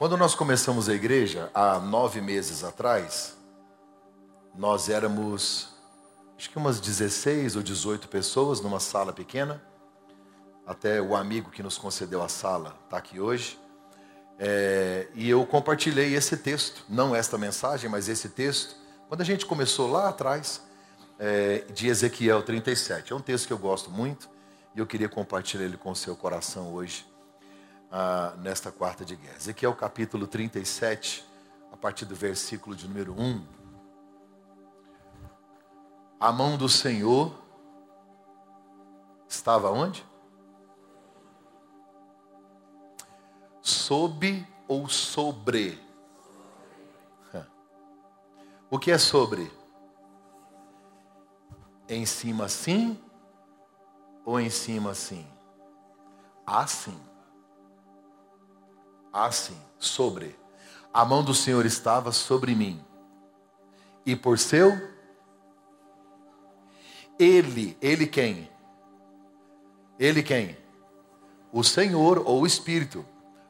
Quando 0.00 0.16
nós 0.16 0.34
começamos 0.34 0.88
a 0.88 0.94
igreja, 0.94 1.50
há 1.52 1.78
nove 1.78 2.22
meses 2.22 2.64
atrás, 2.64 3.36
nós 4.56 4.88
éramos, 4.88 5.68
acho 6.38 6.48
que 6.48 6.56
umas 6.56 6.80
16 6.80 7.54
ou 7.54 7.62
18 7.62 8.08
pessoas 8.08 8.62
numa 8.62 8.80
sala 8.80 9.12
pequena. 9.12 9.62
Até 10.66 11.02
o 11.02 11.14
amigo 11.14 11.50
que 11.50 11.62
nos 11.62 11.76
concedeu 11.76 12.22
a 12.22 12.30
sala 12.30 12.78
está 12.84 12.96
aqui 12.96 13.20
hoje. 13.20 13.60
É, 14.38 15.06
e 15.14 15.28
eu 15.28 15.44
compartilhei 15.44 16.14
esse 16.14 16.34
texto, 16.38 16.82
não 16.88 17.14
esta 17.14 17.36
mensagem, 17.36 17.90
mas 17.90 18.08
esse 18.08 18.30
texto, 18.30 18.76
quando 19.06 19.20
a 19.20 19.24
gente 19.24 19.44
começou 19.44 19.86
lá 19.86 20.08
atrás, 20.08 20.62
é, 21.18 21.66
de 21.74 21.88
Ezequiel 21.88 22.42
37. 22.42 23.12
É 23.12 23.14
um 23.14 23.20
texto 23.20 23.48
que 23.48 23.52
eu 23.52 23.58
gosto 23.58 23.90
muito 23.90 24.30
e 24.74 24.78
eu 24.78 24.86
queria 24.86 25.10
compartilhar 25.10 25.64
ele 25.64 25.76
com 25.76 25.90
o 25.90 25.96
seu 25.96 26.16
coração 26.16 26.72
hoje 26.72 27.09
ah, 27.90 28.34
nesta 28.38 28.70
quarta 28.70 29.04
de 29.04 29.16
guerra. 29.16 29.36
Ezequiel 29.36 29.74
capítulo 29.74 30.26
37, 30.26 31.26
a 31.72 31.76
partir 31.76 32.04
do 32.04 32.14
versículo 32.14 32.76
de 32.76 32.86
número 32.86 33.12
1. 33.18 33.44
A 36.20 36.30
mão 36.30 36.56
do 36.56 36.68
Senhor 36.68 37.34
estava 39.28 39.70
onde? 39.70 40.04
Sob 43.60 44.46
ou 44.68 44.88
sobre? 44.88 45.78
O 48.70 48.78
que 48.78 48.92
é 48.92 48.98
sobre? 48.98 49.50
Em 51.88 52.06
cima 52.06 52.48
sim 52.48 53.02
ou 54.24 54.38
em 54.38 54.48
cima 54.48 54.94
sim? 54.94 55.26
Assim 56.46 57.09
assim, 59.12 59.56
sobre. 59.78 60.38
A 60.92 61.04
mão 61.04 61.22
do 61.22 61.34
Senhor 61.34 61.64
estava 61.66 62.12
sobre 62.12 62.54
mim. 62.54 62.84
E 64.04 64.16
por 64.16 64.38
seu 64.38 64.90
ele, 67.18 67.76
ele 67.82 68.06
quem? 68.06 68.50
Ele 69.98 70.22
quem? 70.22 70.56
O 71.52 71.62
Senhor 71.62 72.22
ou 72.24 72.40
o 72.40 72.46
Espírito 72.46 73.04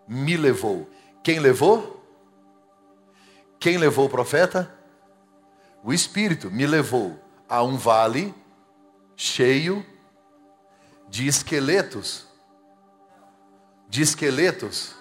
me 0.09 0.37
levou. 0.37 0.91
Quem 1.23 1.39
levou? 1.39 2.05
Quem 3.61 3.79
levou 3.79 4.07
o 4.07 4.11
profeta? 4.11 4.75
O 5.85 5.93
Espírito 5.93 6.51
me 6.51 6.67
levou 6.67 7.17
a 7.49 7.63
um 7.63 7.77
vale 7.77 8.35
cheio 9.15 9.87
de 11.09 11.29
esqueletos. 11.29 12.27
De 13.89 14.03
esqueletos 14.03 14.97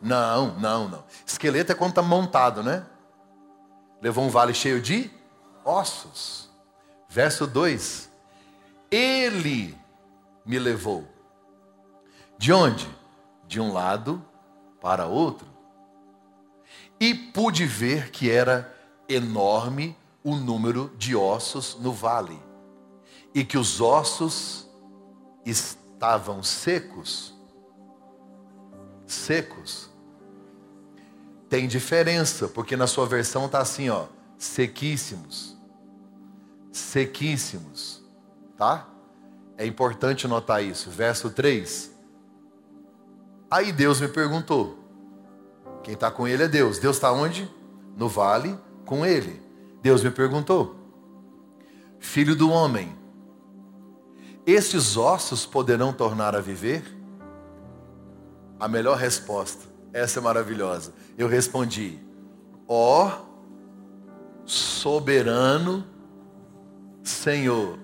não, 0.00 0.58
não, 0.58 0.88
não. 0.88 1.04
Esqueleto 1.26 1.72
é 1.72 1.74
quando 1.74 1.90
está 1.90 2.02
montado, 2.02 2.62
né? 2.62 2.84
Levou 4.00 4.24
um 4.24 4.28
vale 4.28 4.54
cheio 4.54 4.80
de 4.80 5.10
ossos. 5.64 6.50
Verso 7.08 7.46
2: 7.46 8.10
Ele 8.90 9.76
me 10.44 10.58
levou. 10.58 11.06
De 12.38 12.52
onde? 12.52 12.88
De 13.46 13.60
um 13.60 13.72
lado 13.72 14.22
para 14.80 15.06
outro. 15.06 15.46
E 17.00 17.14
pude 17.14 17.66
ver 17.66 18.10
que 18.10 18.30
era 18.30 18.74
enorme 19.08 19.96
o 20.26 20.34
número 20.34 20.92
de 20.98 21.14
ossos 21.14 21.76
no 21.80 21.92
vale, 21.92 22.36
e 23.32 23.44
que 23.44 23.56
os 23.56 23.80
ossos 23.80 24.68
estavam 25.44 26.42
secos 26.42 27.35
secos. 29.06 29.90
Tem 31.48 31.68
diferença, 31.68 32.48
porque 32.48 32.76
na 32.76 32.86
sua 32.86 33.06
versão 33.06 33.46
está 33.46 33.60
assim, 33.60 33.88
ó, 33.88 34.06
sequíssimos. 34.36 35.56
Sequíssimos, 36.72 38.02
tá? 38.56 38.88
É 39.56 39.64
importante 39.64 40.26
notar 40.26 40.62
isso. 40.62 40.90
Verso 40.90 41.30
3. 41.30 41.90
Aí 43.50 43.72
Deus 43.72 44.00
me 44.00 44.08
perguntou: 44.08 44.86
quem 45.86 45.94
está 45.94 46.10
com 46.10 46.26
ele 46.26 46.42
é 46.42 46.48
Deus. 46.48 46.80
Deus 46.80 46.96
está 46.96 47.12
onde? 47.12 47.48
No 47.96 48.08
vale 48.08 48.58
com 48.84 49.06
ele. 49.06 49.40
Deus 49.80 50.02
me 50.02 50.10
perguntou: 50.10 50.74
Filho 52.00 52.34
do 52.34 52.50
homem, 52.50 52.92
estes 54.44 54.96
ossos 54.96 55.46
poderão 55.46 55.92
tornar 55.92 56.34
a 56.34 56.40
viver? 56.40 56.82
A 58.58 58.68
melhor 58.68 58.96
resposta, 58.96 59.64
essa 59.92 60.18
é 60.18 60.22
maravilhosa. 60.22 60.92
Eu 61.16 61.28
respondi: 61.28 61.98
Ó 62.66 63.06
oh, 63.06 64.46
soberano 64.46 65.86
Senhor. 67.02 67.78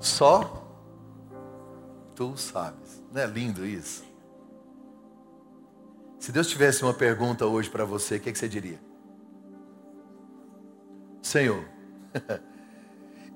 Só 0.00 0.66
tu 2.14 2.36
sabes. 2.36 3.02
Não 3.12 3.20
é 3.20 3.26
lindo 3.26 3.66
isso? 3.66 4.04
Se 6.18 6.32
Deus 6.32 6.46
tivesse 6.46 6.82
uma 6.82 6.94
pergunta 6.94 7.46
hoje 7.46 7.68
para 7.68 7.84
você, 7.84 8.16
o 8.16 8.20
que, 8.20 8.32
que 8.32 8.38
você 8.38 8.48
diria? 8.48 8.80
Senhor. 11.20 11.64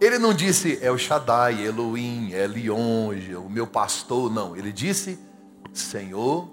Ele 0.00 0.18
não 0.18 0.34
disse 0.34 0.78
El 0.82 0.98
Shaddai, 0.98 1.64
Elohim, 1.64 2.30
Elion, 2.32 3.10
o 3.44 3.48
meu 3.48 3.66
pastor, 3.66 4.30
não. 4.30 4.54
Ele 4.54 4.72
disse 4.72 5.18
Senhor 5.72 6.48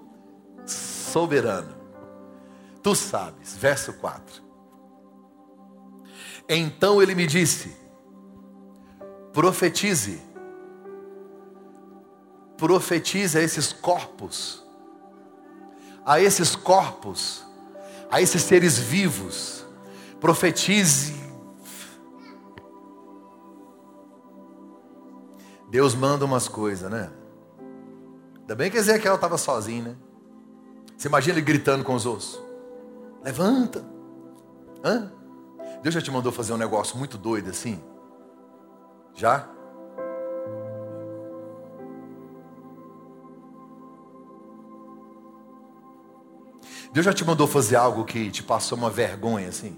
soberano. 0.66 1.74
Tu 2.82 2.94
sabes, 2.94 3.56
verso 3.56 3.92
4. 3.94 4.42
Então 6.48 7.02
ele 7.02 7.14
me 7.14 7.26
disse: 7.26 7.74
profetize, 9.32 10.20
profetize 12.56 13.38
a 13.38 13.42
esses 13.42 13.72
corpos, 13.72 14.62
a 16.04 16.20
esses 16.20 16.54
corpos, 16.54 17.44
a 18.10 18.20
esses 18.20 18.42
seres 18.42 18.78
vivos, 18.78 19.64
profetize 20.20 21.23
Deus 25.74 25.92
manda 25.92 26.24
umas 26.24 26.46
coisas, 26.46 26.88
né? 26.88 27.10
Ainda 28.42 28.54
bem 28.54 28.70
que 28.70 28.76
Ezequiel 28.76 29.16
estava 29.16 29.36
sozinho, 29.36 29.82
né? 29.82 29.96
Você 30.96 31.08
imagina 31.08 31.34
ele 31.34 31.44
gritando 31.44 31.82
com 31.82 31.96
os 31.96 32.06
ossos: 32.06 32.40
Levanta! 33.24 33.84
Hã? 34.84 35.10
Deus 35.82 35.92
já 35.92 36.00
te 36.00 36.12
mandou 36.12 36.30
fazer 36.30 36.52
um 36.52 36.56
negócio 36.56 36.96
muito 36.96 37.18
doido 37.18 37.50
assim? 37.50 37.82
Já? 39.14 39.48
Deus 46.92 47.04
já 47.04 47.12
te 47.12 47.24
mandou 47.24 47.48
fazer 47.48 47.74
algo 47.74 48.04
que 48.04 48.30
te 48.30 48.44
passou 48.44 48.78
uma 48.78 48.90
vergonha 48.90 49.48
assim? 49.48 49.76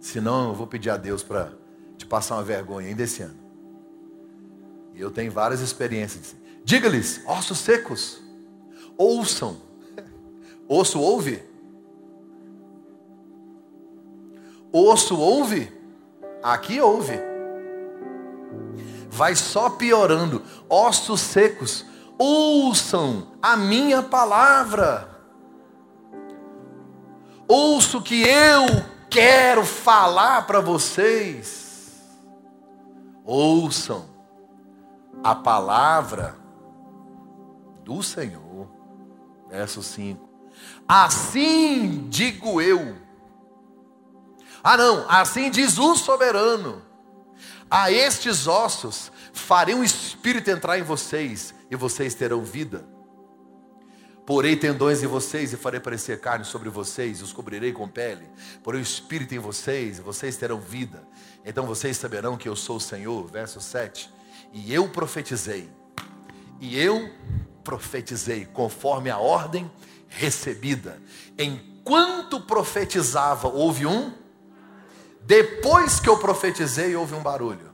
Se 0.00 0.22
não, 0.22 0.48
eu 0.48 0.54
vou 0.54 0.66
pedir 0.66 0.88
a 0.88 0.96
Deus 0.96 1.22
para 1.22 1.52
te 1.98 2.06
passar 2.06 2.36
uma 2.36 2.42
vergonha 2.42 2.88
ainda 2.88 3.02
esse 3.02 3.20
ano. 3.20 3.39
Eu 5.00 5.10
tenho 5.10 5.32
várias 5.32 5.60
experiências. 5.60 6.36
Diga-lhes, 6.62 7.22
ossos 7.26 7.58
secos, 7.58 8.20
ouçam. 8.98 9.56
Osso 10.68 11.00
ouve? 11.00 11.42
Osso 14.70 15.18
ouve? 15.18 15.72
Aqui 16.42 16.80
ouve. 16.80 17.18
Vai 19.08 19.34
só 19.34 19.70
piorando. 19.70 20.42
Ossos 20.68 21.20
secos, 21.20 21.84
ouçam 22.18 23.32
a 23.42 23.56
minha 23.56 24.02
palavra. 24.02 25.08
Ouço 27.48 28.00
que 28.02 28.22
eu 28.22 28.66
quero 29.08 29.64
falar 29.64 30.46
para 30.46 30.60
vocês. 30.60 32.00
Ouçam 33.24 34.19
a 35.22 35.34
palavra 35.34 36.36
do 37.84 38.02
Senhor. 38.02 38.68
Verso 39.48 39.82
5. 39.82 40.28
Assim 40.86 42.08
digo 42.08 42.60
eu. 42.60 42.96
Ah, 44.62 44.76
não, 44.76 45.08
assim 45.08 45.50
diz 45.50 45.78
o 45.78 45.96
soberano. 45.96 46.82
A 47.70 47.90
estes 47.90 48.46
ossos 48.46 49.10
farei 49.32 49.74
um 49.74 49.84
espírito 49.84 50.50
entrar 50.50 50.78
em 50.78 50.82
vocês, 50.82 51.54
e 51.70 51.76
vocês 51.76 52.14
terão 52.14 52.42
vida. 52.42 52.84
Porei 54.26 54.54
tendões 54.54 55.02
em 55.02 55.06
vocês 55.06 55.52
e 55.52 55.56
farei 55.56 55.80
parecer 55.80 56.20
carne 56.20 56.44
sobre 56.44 56.68
vocês, 56.68 57.20
e 57.20 57.22
os 57.22 57.32
cobrirei 57.32 57.72
com 57.72 57.88
pele. 57.88 58.28
Porei 58.62 58.80
o 58.80 58.82
espírito 58.82 59.34
em 59.34 59.38
vocês, 59.38 59.98
e 59.98 60.02
vocês 60.02 60.36
terão 60.36 60.60
vida. 60.60 61.06
Então 61.44 61.66
vocês 61.66 61.96
saberão 61.96 62.36
que 62.36 62.48
eu 62.48 62.54
sou 62.54 62.76
o 62.76 62.80
Senhor. 62.80 63.26
Verso 63.28 63.60
7 63.60 64.19
e 64.52 64.74
eu 64.74 64.88
profetizei, 64.88 65.68
e 66.60 66.78
eu 66.78 67.10
profetizei 67.62 68.46
conforme 68.46 69.10
a 69.10 69.18
ordem 69.18 69.70
recebida. 70.08 71.00
Enquanto 71.38 72.40
profetizava, 72.40 73.48
houve 73.48 73.86
um. 73.86 74.12
Depois 75.22 76.00
que 76.00 76.08
eu 76.08 76.18
profetizei, 76.18 76.96
houve 76.96 77.14
um 77.14 77.22
barulho. 77.22 77.70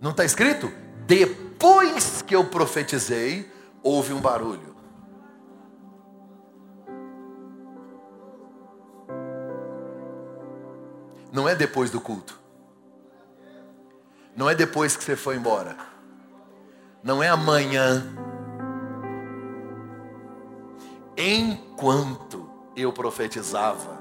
Não 0.00 0.10
está 0.10 0.24
escrito? 0.24 0.70
Depois 1.06 2.20
que 2.22 2.36
eu 2.36 2.44
profetizei, 2.44 3.50
houve 3.82 4.12
um 4.12 4.20
barulho. 4.20 4.76
Não 11.32 11.48
é 11.48 11.54
depois 11.54 11.90
do 11.90 12.00
culto. 12.00 12.45
Não 14.36 14.50
é 14.50 14.54
depois 14.54 14.94
que 14.94 15.02
você 15.02 15.16
foi 15.16 15.36
embora. 15.36 15.74
Não 17.02 17.22
é 17.22 17.28
amanhã. 17.28 18.04
Enquanto 21.16 22.46
eu 22.76 22.92
profetizava. 22.92 23.96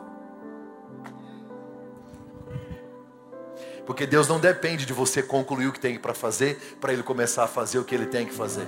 Porque 3.86 4.06
Deus 4.06 4.28
não 4.28 4.40
depende 4.40 4.86
de 4.86 4.92
você 4.92 5.24
concluir 5.24 5.68
o 5.68 5.72
que 5.72 5.80
tem 5.80 5.98
para 5.98 6.14
fazer, 6.14 6.78
para 6.82 6.92
Ele 6.92 7.04
começar 7.04 7.46
a 7.46 7.48
fazer 7.48 7.80
o 7.80 7.86
que 7.86 7.96
Ele 7.96 8.08
tem 8.08 8.26
que 8.26 8.34
fazer. 8.34 8.68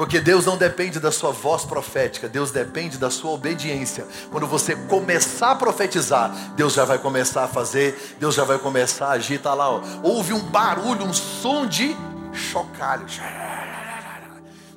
Porque 0.00 0.18
Deus 0.18 0.46
não 0.46 0.56
depende 0.56 0.98
da 0.98 1.12
sua 1.12 1.30
voz 1.30 1.66
profética, 1.66 2.26
Deus 2.26 2.50
depende 2.50 2.96
da 2.96 3.10
sua 3.10 3.32
obediência. 3.32 4.08
Quando 4.30 4.46
você 4.46 4.74
começar 4.74 5.50
a 5.50 5.54
profetizar, 5.54 6.54
Deus 6.56 6.72
já 6.72 6.86
vai 6.86 6.96
começar 6.98 7.44
a 7.44 7.48
fazer, 7.48 8.16
Deus 8.18 8.34
já 8.34 8.42
vai 8.42 8.58
começar 8.58 9.08
a 9.08 9.10
agir. 9.10 9.34
Está 9.34 9.52
lá, 9.52 9.68
ó. 9.68 9.82
houve 10.02 10.32
um 10.32 10.40
barulho, 10.40 11.04
um 11.04 11.12
som 11.12 11.66
de 11.66 11.94
chocalho. 12.32 13.04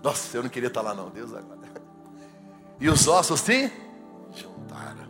Nossa, 0.04 0.36
eu 0.36 0.44
não 0.44 0.50
queria 0.50 0.68
estar 0.68 0.82
lá, 0.82 0.94
não, 0.94 1.10
Deus 1.10 1.34
agora. 1.34 1.72
E 2.78 2.90
os 2.90 3.08
ossos 3.08 3.40
se 3.40 3.72
juntaram. 4.36 5.08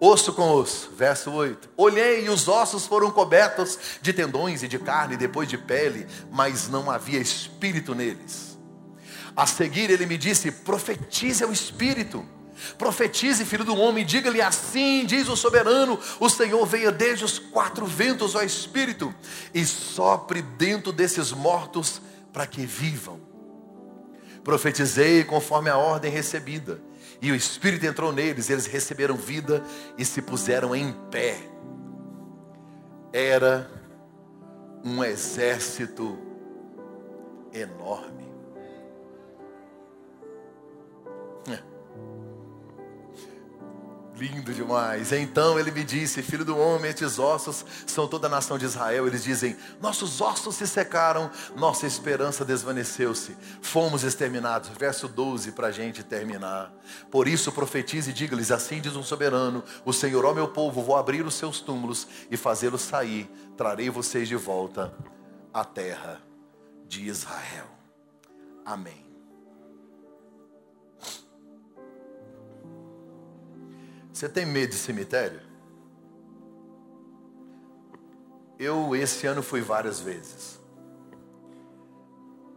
Osso 0.00 0.32
com 0.32 0.50
osso, 0.52 0.90
verso 0.96 1.30
8. 1.30 1.68
Olhei 1.76 2.24
e 2.24 2.30
os 2.30 2.48
ossos 2.48 2.86
foram 2.86 3.10
cobertos 3.10 3.78
de 4.00 4.14
tendões 4.14 4.62
e 4.62 4.68
de 4.68 4.78
carne, 4.78 5.18
depois 5.18 5.46
de 5.46 5.58
pele, 5.58 6.06
mas 6.32 6.66
não 6.66 6.90
havia 6.90 7.20
espírito 7.20 7.94
neles. 7.94 8.55
A 9.36 9.46
seguir 9.46 9.90
ele 9.90 10.06
me 10.06 10.16
disse: 10.16 10.50
profetize 10.50 11.44
ao 11.44 11.52
Espírito. 11.52 12.24
Profetize, 12.78 13.44
filho 13.44 13.64
do 13.64 13.76
homem, 13.76 14.04
diga-lhe 14.04 14.40
assim: 14.40 15.04
diz 15.04 15.28
o 15.28 15.36
soberano, 15.36 16.00
o 16.18 16.28
Senhor 16.30 16.64
veio 16.64 16.90
desde 16.90 17.24
os 17.24 17.38
quatro 17.38 17.84
ventos 17.84 18.34
ao 18.34 18.42
Espírito 18.42 19.14
e 19.52 19.64
sopre 19.64 20.40
dentro 20.40 20.90
desses 20.90 21.32
mortos 21.32 22.00
para 22.32 22.46
que 22.46 22.64
vivam. 22.64 23.20
Profetizei 24.42 25.22
conforme 25.22 25.68
a 25.68 25.76
ordem 25.76 26.10
recebida, 26.10 26.80
e 27.20 27.30
o 27.30 27.34
Espírito 27.34 27.84
entrou 27.84 28.12
neles, 28.12 28.48
eles 28.48 28.66
receberam 28.66 29.16
vida 29.16 29.62
e 29.98 30.04
se 30.04 30.22
puseram 30.22 30.74
em 30.74 30.92
pé. 31.10 31.38
Era 33.12 33.70
um 34.84 35.02
exército 35.02 36.18
enorme. 37.52 38.25
Lindo 44.16 44.54
demais. 44.54 45.12
Então 45.12 45.58
ele 45.58 45.70
me 45.70 45.84
disse: 45.84 46.22
Filho 46.22 46.44
do 46.44 46.56
homem, 46.56 46.90
estes 46.90 47.18
ossos 47.18 47.64
são 47.86 48.08
toda 48.08 48.26
a 48.26 48.30
nação 48.30 48.56
de 48.56 48.64
Israel. 48.64 49.06
Eles 49.06 49.22
dizem: 49.22 49.54
Nossos 49.80 50.22
ossos 50.22 50.54
se 50.54 50.66
secaram, 50.66 51.30
nossa 51.54 51.86
esperança 51.86 52.42
desvaneceu-se, 52.42 53.36
fomos 53.60 54.04
exterminados. 54.04 54.70
Verso 54.70 55.06
12 55.06 55.52
para 55.52 55.66
a 55.66 55.70
gente 55.70 56.02
terminar. 56.02 56.72
Por 57.10 57.28
isso 57.28 57.52
profetize 57.52 58.10
e 58.10 58.14
diga-lhes: 58.14 58.50
Assim 58.50 58.80
diz 58.80 58.96
um 58.96 59.02
soberano: 59.02 59.62
O 59.84 59.92
Senhor, 59.92 60.24
ó 60.24 60.32
meu 60.32 60.48
povo, 60.48 60.82
vou 60.82 60.96
abrir 60.96 61.24
os 61.26 61.34
seus 61.34 61.60
túmulos 61.60 62.08
e 62.30 62.38
fazê-los 62.38 62.80
sair. 62.80 63.30
Trarei 63.54 63.90
vocês 63.90 64.26
de 64.26 64.36
volta 64.36 64.94
à 65.52 65.62
terra 65.62 66.22
de 66.88 67.06
Israel. 67.06 67.66
Amém. 68.64 69.05
Você 74.16 74.30
tem 74.30 74.46
medo 74.46 74.70
de 74.70 74.76
cemitério? 74.76 75.42
Eu, 78.58 78.96
esse 78.96 79.26
ano, 79.26 79.42
fui 79.42 79.60
várias 79.60 80.00
vezes. 80.00 80.58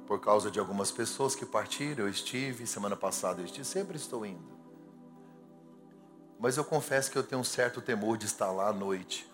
Por 0.08 0.22
causa 0.22 0.50
de 0.50 0.58
algumas 0.58 0.90
pessoas 0.90 1.36
que 1.36 1.46
partiram, 1.46 2.06
eu 2.06 2.10
estive, 2.10 2.66
semana 2.66 2.96
passada 2.96 3.42
eu 3.42 3.46
estive, 3.46 3.66
sempre 3.66 3.98
estou 3.98 4.26
indo. 4.26 4.50
Mas 6.40 6.56
eu 6.56 6.64
confesso 6.64 7.12
que 7.12 7.18
eu 7.18 7.24
tenho 7.24 7.42
um 7.42 7.44
certo 7.44 7.82
temor 7.82 8.18
de 8.18 8.26
estar 8.26 8.54
lá 8.54 8.70
à 8.70 8.74
noite, 8.74 9.30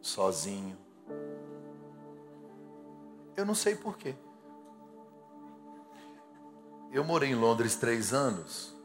sozinho. 0.00 0.78
Eu 3.36 3.44
não 3.44 3.54
sei 3.54 3.74
porquê. 3.76 4.14
Eu 6.90 7.04
morei 7.04 7.32
em 7.32 7.34
Londres 7.34 7.76
três 7.76 8.14
anos 8.14 8.80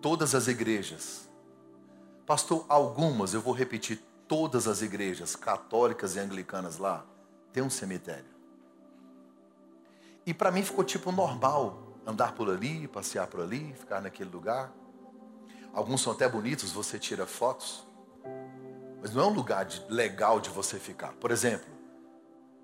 todas 0.00 0.34
as 0.34 0.48
igrejas. 0.48 1.28
Pastor, 2.26 2.64
algumas, 2.68 3.34
eu 3.34 3.40
vou 3.40 3.54
repetir, 3.54 4.02
todas 4.26 4.68
as 4.68 4.82
igrejas 4.82 5.34
católicas 5.34 6.16
e 6.16 6.18
anglicanas 6.18 6.78
lá 6.78 7.04
tem 7.52 7.62
um 7.62 7.70
cemitério. 7.70 8.36
E 10.26 10.34
para 10.34 10.50
mim 10.50 10.62
ficou 10.62 10.84
tipo 10.84 11.10
normal 11.10 11.96
andar 12.06 12.32
por 12.32 12.50
ali, 12.50 12.86
passear 12.86 13.26
por 13.26 13.40
ali, 13.40 13.72
ficar 13.74 14.02
naquele 14.02 14.30
lugar. 14.30 14.72
Alguns 15.72 16.02
são 16.02 16.12
até 16.12 16.28
bonitos, 16.28 16.70
você 16.70 16.98
tira 16.98 17.26
fotos. 17.26 17.86
Mas 19.00 19.14
não 19.14 19.22
é 19.22 19.26
um 19.26 19.32
lugar 19.32 19.64
de, 19.64 19.82
legal 19.88 20.40
de 20.40 20.50
você 20.50 20.78
ficar. 20.78 21.12
Por 21.14 21.30
exemplo, 21.30 21.68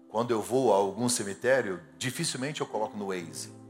quando 0.08 0.30
eu 0.30 0.42
vou 0.42 0.72
a 0.72 0.76
algum 0.76 1.08
cemitério, 1.08 1.80
dificilmente 1.96 2.60
eu 2.60 2.66
coloco 2.66 2.96
no 2.96 3.08
Waze. 3.08 3.63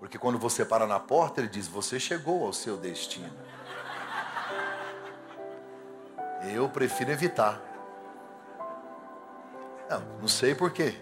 Porque 0.00 0.18
quando 0.18 0.38
você 0.38 0.64
para 0.64 0.86
na 0.86 0.98
porta, 0.98 1.42
ele 1.42 1.48
diz: 1.48 1.68
Você 1.68 2.00
chegou 2.00 2.46
ao 2.46 2.52
seu 2.54 2.78
destino. 2.78 3.30
Eu 6.52 6.68
prefiro 6.70 7.10
evitar. 7.10 7.60
Não, 9.90 10.00
não 10.22 10.28
sei 10.28 10.54
porquê. 10.54 10.98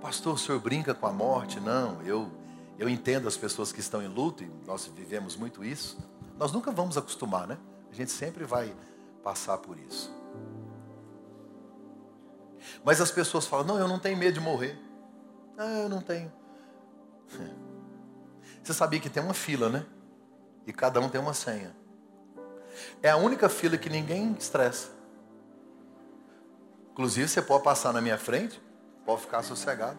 Pastor, 0.00 0.34
o 0.34 0.38
senhor 0.38 0.60
brinca 0.60 0.92
com 0.92 1.06
a 1.06 1.12
morte? 1.12 1.60
Não, 1.60 2.02
eu, 2.02 2.30
eu 2.78 2.88
entendo 2.88 3.28
as 3.28 3.36
pessoas 3.36 3.72
que 3.72 3.80
estão 3.80 4.02
em 4.02 4.08
luto, 4.08 4.42
e 4.42 4.50
nós 4.66 4.86
vivemos 4.86 5.36
muito 5.36 5.64
isso. 5.64 5.98
Nós 6.36 6.52
nunca 6.52 6.72
vamos 6.72 6.96
acostumar, 6.96 7.46
né? 7.46 7.56
A 7.90 7.94
gente 7.94 8.10
sempre 8.10 8.44
vai 8.44 8.74
passar 9.22 9.58
por 9.58 9.78
isso. 9.78 10.12
Mas 12.84 13.00
as 13.00 13.10
pessoas 13.10 13.46
falam: 13.46 13.66
não, 13.66 13.78
eu 13.78 13.88
não 13.88 13.98
tenho 13.98 14.16
medo 14.16 14.34
de 14.34 14.40
morrer. 14.40 14.78
Ah, 15.58 15.80
eu 15.82 15.88
não 15.88 16.00
tenho. 16.00 16.32
Você 18.62 18.74
sabia 18.74 18.98
que 18.98 19.08
tem 19.08 19.22
uma 19.22 19.34
fila, 19.34 19.68
né? 19.68 19.86
E 20.66 20.72
cada 20.72 21.00
um 21.00 21.08
tem 21.08 21.20
uma 21.20 21.32
senha. 21.32 21.74
É 23.02 23.10
a 23.10 23.16
única 23.16 23.48
fila 23.48 23.78
que 23.78 23.88
ninguém 23.88 24.34
estressa. 24.38 24.90
Inclusive, 26.90 27.28
você 27.28 27.40
pode 27.40 27.62
passar 27.62 27.92
na 27.92 28.00
minha 28.00 28.18
frente, 28.18 28.60
pode 29.04 29.20
ficar 29.20 29.42
sossegado. 29.42 29.98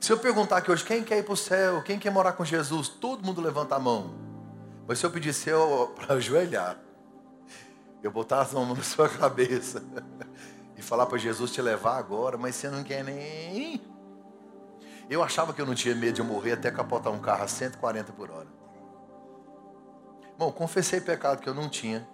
Se 0.00 0.12
eu 0.12 0.18
perguntar 0.18 0.58
aqui 0.58 0.70
hoje, 0.70 0.84
quem 0.84 1.02
quer 1.02 1.18
ir 1.18 1.24
para 1.24 1.34
o 1.34 1.36
céu? 1.36 1.82
Quem 1.82 1.98
quer 1.98 2.10
morar 2.10 2.32
com 2.32 2.44
Jesus? 2.44 2.88
Todo 2.88 3.24
mundo 3.24 3.40
levanta 3.40 3.74
a 3.74 3.78
mão. 3.78 4.14
Mas 4.86 4.98
se 4.98 5.06
eu 5.06 5.10
pedir 5.10 5.34
para 5.96 6.14
ajoelhar, 6.14 6.78
eu 8.02 8.10
botar 8.10 8.40
as 8.40 8.52
mãos 8.52 8.76
na 8.76 8.82
sua 8.82 9.08
cabeça 9.08 9.82
e 10.78 10.82
falar 10.82 11.06
para 11.06 11.18
Jesus 11.18 11.50
te 11.50 11.60
levar 11.60 11.98
agora, 11.98 12.38
mas 12.38 12.54
você 12.54 12.70
não 12.70 12.84
quer 12.84 13.02
nem. 13.02 13.82
Eu 15.10 15.24
achava 15.24 15.52
que 15.52 15.60
eu 15.60 15.66
não 15.66 15.74
tinha 15.74 15.92
medo 15.92 16.14
de 16.14 16.22
morrer 16.22 16.52
até 16.52 16.70
capotar 16.70 17.12
um 17.12 17.18
carro 17.18 17.42
a 17.42 17.48
140 17.48 18.12
por 18.12 18.30
hora. 18.30 18.46
Bom, 20.38 20.52
confessei 20.52 21.00
pecado 21.00 21.40
que 21.40 21.48
eu 21.48 21.54
não 21.54 21.68
tinha. 21.68 22.08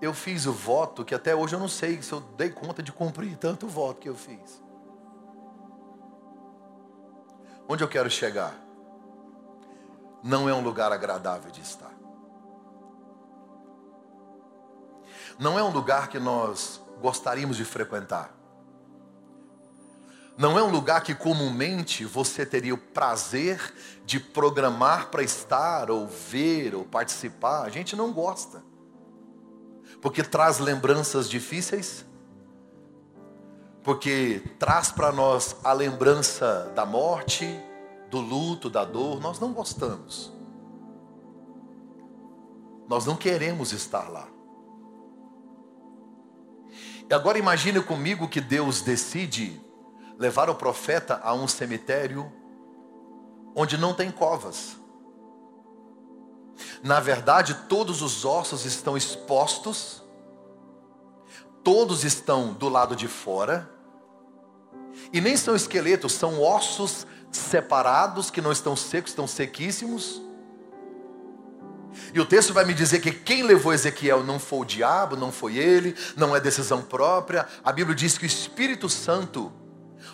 Eu 0.00 0.14
fiz 0.14 0.46
o 0.46 0.52
voto 0.52 1.04
que 1.04 1.12
até 1.12 1.34
hoje 1.34 1.56
eu 1.56 1.58
não 1.58 1.66
sei 1.66 2.00
se 2.02 2.12
eu 2.12 2.20
dei 2.20 2.50
conta 2.50 2.84
de 2.84 2.92
cumprir 2.92 3.36
tanto 3.36 3.66
voto 3.66 3.98
que 3.98 4.08
eu 4.08 4.14
fiz. 4.14 4.62
Onde 7.68 7.82
eu 7.82 7.88
quero 7.88 8.08
chegar? 8.08 8.54
Não 10.22 10.48
é 10.48 10.54
um 10.54 10.62
lugar 10.62 10.92
agradável 10.92 11.50
de 11.50 11.62
estar. 11.62 11.92
Não 15.36 15.58
é 15.58 15.64
um 15.64 15.70
lugar 15.70 16.08
que 16.08 16.20
nós 16.20 16.83
gostaríamos 17.00 17.56
de 17.56 17.64
frequentar. 17.64 18.34
Não 20.36 20.58
é 20.58 20.62
um 20.62 20.70
lugar 20.70 21.00
que 21.02 21.14
comumente 21.14 22.04
você 22.04 22.44
teria 22.44 22.74
o 22.74 22.78
prazer 22.78 23.72
de 24.04 24.18
programar 24.18 25.08
para 25.08 25.22
estar, 25.22 25.90
ou 25.90 26.08
ver, 26.08 26.74
ou 26.74 26.84
participar. 26.84 27.62
A 27.62 27.68
gente 27.68 27.94
não 27.94 28.12
gosta. 28.12 28.62
Porque 30.02 30.24
traz 30.24 30.58
lembranças 30.58 31.30
difíceis? 31.30 32.04
Porque 33.84 34.42
traz 34.58 34.90
para 34.90 35.12
nós 35.12 35.56
a 35.62 35.72
lembrança 35.72 36.72
da 36.74 36.84
morte, 36.84 37.46
do 38.10 38.18
luto, 38.18 38.68
da 38.68 38.84
dor. 38.84 39.20
Nós 39.20 39.38
não 39.38 39.52
gostamos. 39.52 40.32
Nós 42.88 43.06
não 43.06 43.14
queremos 43.14 43.72
estar 43.72 44.08
lá. 44.10 44.33
E 47.08 47.14
agora 47.14 47.38
imagine 47.38 47.80
comigo 47.82 48.28
que 48.28 48.40
Deus 48.40 48.80
decide 48.80 49.60
levar 50.18 50.48
o 50.48 50.54
profeta 50.54 51.20
a 51.22 51.34
um 51.34 51.46
cemitério 51.46 52.32
onde 53.54 53.76
não 53.76 53.94
tem 53.94 54.10
covas. 54.10 54.76
Na 56.82 57.00
verdade, 57.00 57.54
todos 57.68 58.02
os 58.02 58.24
ossos 58.24 58.64
estão 58.64 58.96
expostos, 58.96 60.02
todos 61.62 62.04
estão 62.04 62.52
do 62.52 62.68
lado 62.68 62.94
de 62.94 63.08
fora, 63.08 63.70
e 65.12 65.20
nem 65.20 65.36
são 65.36 65.54
esqueletos, 65.54 66.12
são 66.12 66.40
ossos 66.40 67.06
separados 67.30 68.30
que 68.30 68.40
não 68.40 68.52
estão 68.52 68.76
secos, 68.76 69.10
estão 69.10 69.26
sequíssimos. 69.26 70.22
E 72.12 72.20
o 72.20 72.26
texto 72.26 72.52
vai 72.52 72.64
me 72.64 72.74
dizer 72.74 73.00
que 73.00 73.10
quem 73.10 73.42
levou 73.42 73.72
Ezequiel 73.72 74.22
não 74.22 74.38
foi 74.38 74.60
o 74.60 74.64
diabo, 74.64 75.16
não 75.16 75.32
foi 75.32 75.56
ele, 75.56 75.96
não 76.16 76.34
é 76.34 76.40
decisão 76.40 76.82
própria. 76.82 77.46
A 77.64 77.72
Bíblia 77.72 77.94
diz 77.94 78.18
que 78.18 78.24
o 78.24 78.26
Espírito 78.26 78.88
Santo, 78.88 79.52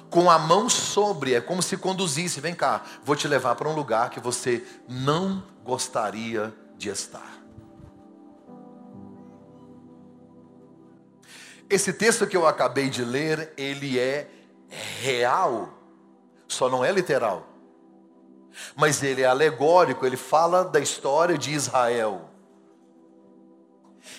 com 0.08 0.30
a 0.30 0.38
mão 0.38 0.68
sobre, 0.68 1.34
é 1.34 1.40
como 1.40 1.62
se 1.62 1.76
conduzisse: 1.76 2.40
vem 2.40 2.54
cá, 2.54 2.82
vou 3.04 3.16
te 3.16 3.28
levar 3.28 3.54
para 3.54 3.68
um 3.68 3.74
lugar 3.74 4.10
que 4.10 4.20
você 4.20 4.64
não 4.88 5.42
gostaria 5.64 6.54
de 6.76 6.88
estar. 6.88 7.38
Esse 11.68 11.92
texto 11.92 12.26
que 12.26 12.36
eu 12.36 12.46
acabei 12.46 12.90
de 12.90 13.04
ler, 13.04 13.52
ele 13.56 13.98
é 13.98 14.28
real, 15.00 15.72
só 16.48 16.68
não 16.68 16.84
é 16.84 16.90
literal 16.90 17.49
mas 18.76 19.02
ele 19.02 19.22
é 19.22 19.26
alegórico, 19.26 20.06
ele 20.06 20.16
fala 20.16 20.64
da 20.64 20.80
história 20.80 21.36
de 21.36 21.52
Israel. 21.52 22.28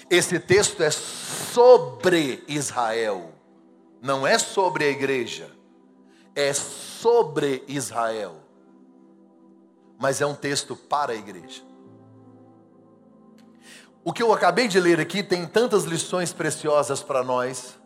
Esse 0.09 0.39
texto 0.39 0.81
é 0.83 0.91
sobre 0.91 2.43
Israel, 2.47 3.31
não 4.01 4.25
é 4.25 4.37
sobre 4.37 4.85
a 4.85 4.89
igreja, 4.89 5.49
é 6.35 6.53
sobre 6.53 7.63
Israel, 7.67 8.35
mas 9.97 10.21
é 10.21 10.25
um 10.25 10.35
texto 10.35 10.75
para 10.75 11.13
a 11.13 11.15
igreja. 11.15 11.63
O 14.03 14.11
que 14.11 14.23
eu 14.23 14.33
acabei 14.33 14.67
de 14.67 14.79
ler 14.79 14.99
aqui 14.99 15.21
tem 15.21 15.45
tantas 15.45 15.83
lições 15.83 16.33
preciosas 16.33 17.03
para 17.03 17.23
nós, 17.23 17.79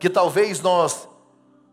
que 0.00 0.10
talvez 0.10 0.60
nós 0.60 1.08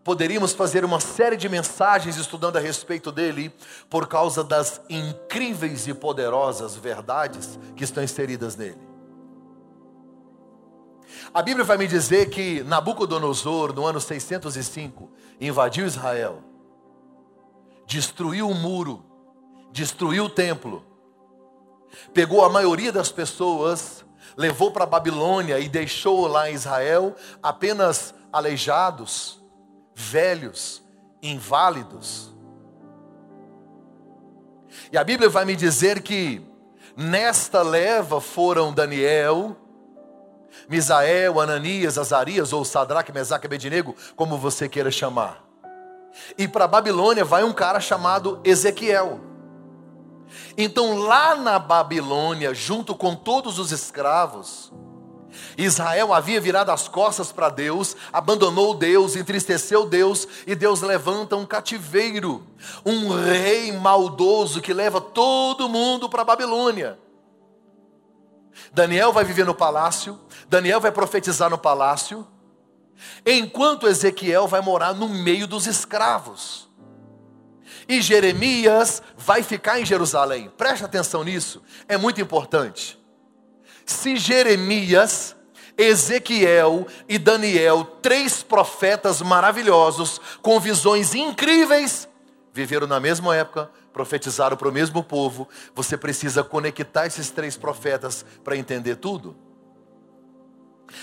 poderíamos 0.07 0.53
fazer 0.53 0.85
uma 0.85 1.01
série 1.01 1.35
de 1.35 1.49
mensagens 1.49 2.15
estudando 2.15 2.55
a 2.55 2.61
respeito 2.61 3.11
dele, 3.11 3.53
por 3.89 4.07
causa 4.07 4.41
das 4.41 4.79
incríveis 4.89 5.85
e 5.85 5.93
poderosas 5.93 6.77
verdades 6.77 7.59
que 7.75 7.83
estão 7.83 8.01
inseridas 8.01 8.55
nele. 8.55 8.79
A 11.33 11.41
Bíblia 11.41 11.65
vai 11.65 11.77
me 11.77 11.87
dizer 11.87 12.29
que 12.29 12.63
Nabucodonosor, 12.63 13.73
no 13.73 13.85
ano 13.85 13.99
605, 13.99 15.11
invadiu 15.41 15.85
Israel, 15.85 16.41
destruiu 17.85 18.49
o 18.49 18.55
muro, 18.55 19.03
destruiu 19.73 20.23
o 20.23 20.29
templo, 20.29 20.85
pegou 22.13 22.45
a 22.45 22.49
maioria 22.49 22.93
das 22.93 23.11
pessoas, 23.11 24.05
levou 24.37 24.71
para 24.71 24.85
a 24.85 24.87
Babilônia 24.87 25.59
e 25.59 25.67
deixou 25.67 26.27
lá 26.27 26.49
em 26.49 26.53
Israel 26.53 27.13
apenas 27.43 28.15
aleijados, 28.31 29.36
velhos, 29.97 30.83
inválidos. 31.23 32.31
E 34.91 34.97
a 34.97 35.03
Bíblia 35.03 35.27
vai 35.27 35.43
me 35.43 35.55
dizer 35.55 36.03
que 36.03 36.39
nesta 36.95 37.63
leva 37.63 38.21
foram 38.21 38.71
Daniel, 38.71 39.57
Misael, 40.69 41.41
Ananias, 41.41 41.97
Azarias, 41.97 42.53
ou 42.53 42.63
Sadraque, 42.63 43.11
Mesaque 43.11 43.47
Abednego, 43.47 43.95
como 44.15 44.37
você 44.37 44.69
queira 44.69 44.91
chamar. 44.91 45.43
E 46.37 46.47
para 46.47 46.67
Babilônia 46.67 47.25
vai 47.25 47.43
um 47.43 47.51
cara 47.51 47.79
chamado 47.79 48.39
Ezequiel. 48.43 49.19
Então 50.55 50.99
lá 50.99 51.35
na 51.35 51.57
Babilônia, 51.57 52.53
junto 52.53 52.93
com 52.93 53.15
todos 53.15 53.57
os 53.57 53.71
escravos, 53.71 54.71
Israel 55.57 56.13
havia 56.13 56.39
virado 56.39 56.71
as 56.71 56.87
costas 56.87 57.31
para 57.31 57.49
Deus, 57.49 57.95
abandonou 58.11 58.73
Deus, 58.73 59.15
entristeceu 59.15 59.87
Deus, 59.87 60.27
e 60.45 60.55
Deus 60.55 60.81
levanta 60.81 61.35
um 61.35 61.45
cativeiro, 61.45 62.45
um 62.85 63.09
rei 63.09 63.71
maldoso 63.71 64.61
que 64.61 64.73
leva 64.73 65.01
todo 65.01 65.69
mundo 65.69 66.09
para 66.09 66.21
a 66.21 66.25
Babilônia. 66.25 66.99
Daniel 68.71 69.13
vai 69.13 69.23
viver 69.23 69.45
no 69.45 69.55
palácio, 69.55 70.19
Daniel 70.49 70.79
vai 70.79 70.91
profetizar 70.91 71.49
no 71.49 71.57
palácio, 71.57 72.27
enquanto 73.25 73.87
Ezequiel 73.87 74.47
vai 74.47 74.61
morar 74.61 74.93
no 74.93 75.07
meio 75.07 75.47
dos 75.47 75.67
escravos. 75.67 76.67
E 77.87 78.01
Jeremias 78.01 79.01
vai 79.15 79.41
ficar 79.43 79.79
em 79.79 79.85
Jerusalém. 79.85 80.51
Preste 80.57 80.83
atenção 80.83 81.23
nisso, 81.23 81.61
é 81.87 81.97
muito 81.97 82.19
importante. 82.19 82.99
Se 83.87 84.17
Jeremias 84.17 85.35
Ezequiel 85.77 86.87
e 87.07 87.17
Daniel, 87.17 87.85
três 88.01 88.43
profetas 88.43 89.21
maravilhosos, 89.21 90.19
com 90.41 90.59
visões 90.59 91.15
incríveis, 91.15 92.09
viveram 92.51 92.87
na 92.87 92.99
mesma 92.99 93.35
época, 93.35 93.69
profetizaram 93.93 94.57
para 94.57 94.67
o 94.67 94.71
mesmo 94.71 95.03
povo. 95.03 95.47
Você 95.73 95.95
precisa 95.95 96.43
conectar 96.43 97.05
esses 97.05 97.29
três 97.29 97.55
profetas 97.55 98.25
para 98.43 98.57
entender 98.57 98.95
tudo. 98.97 99.37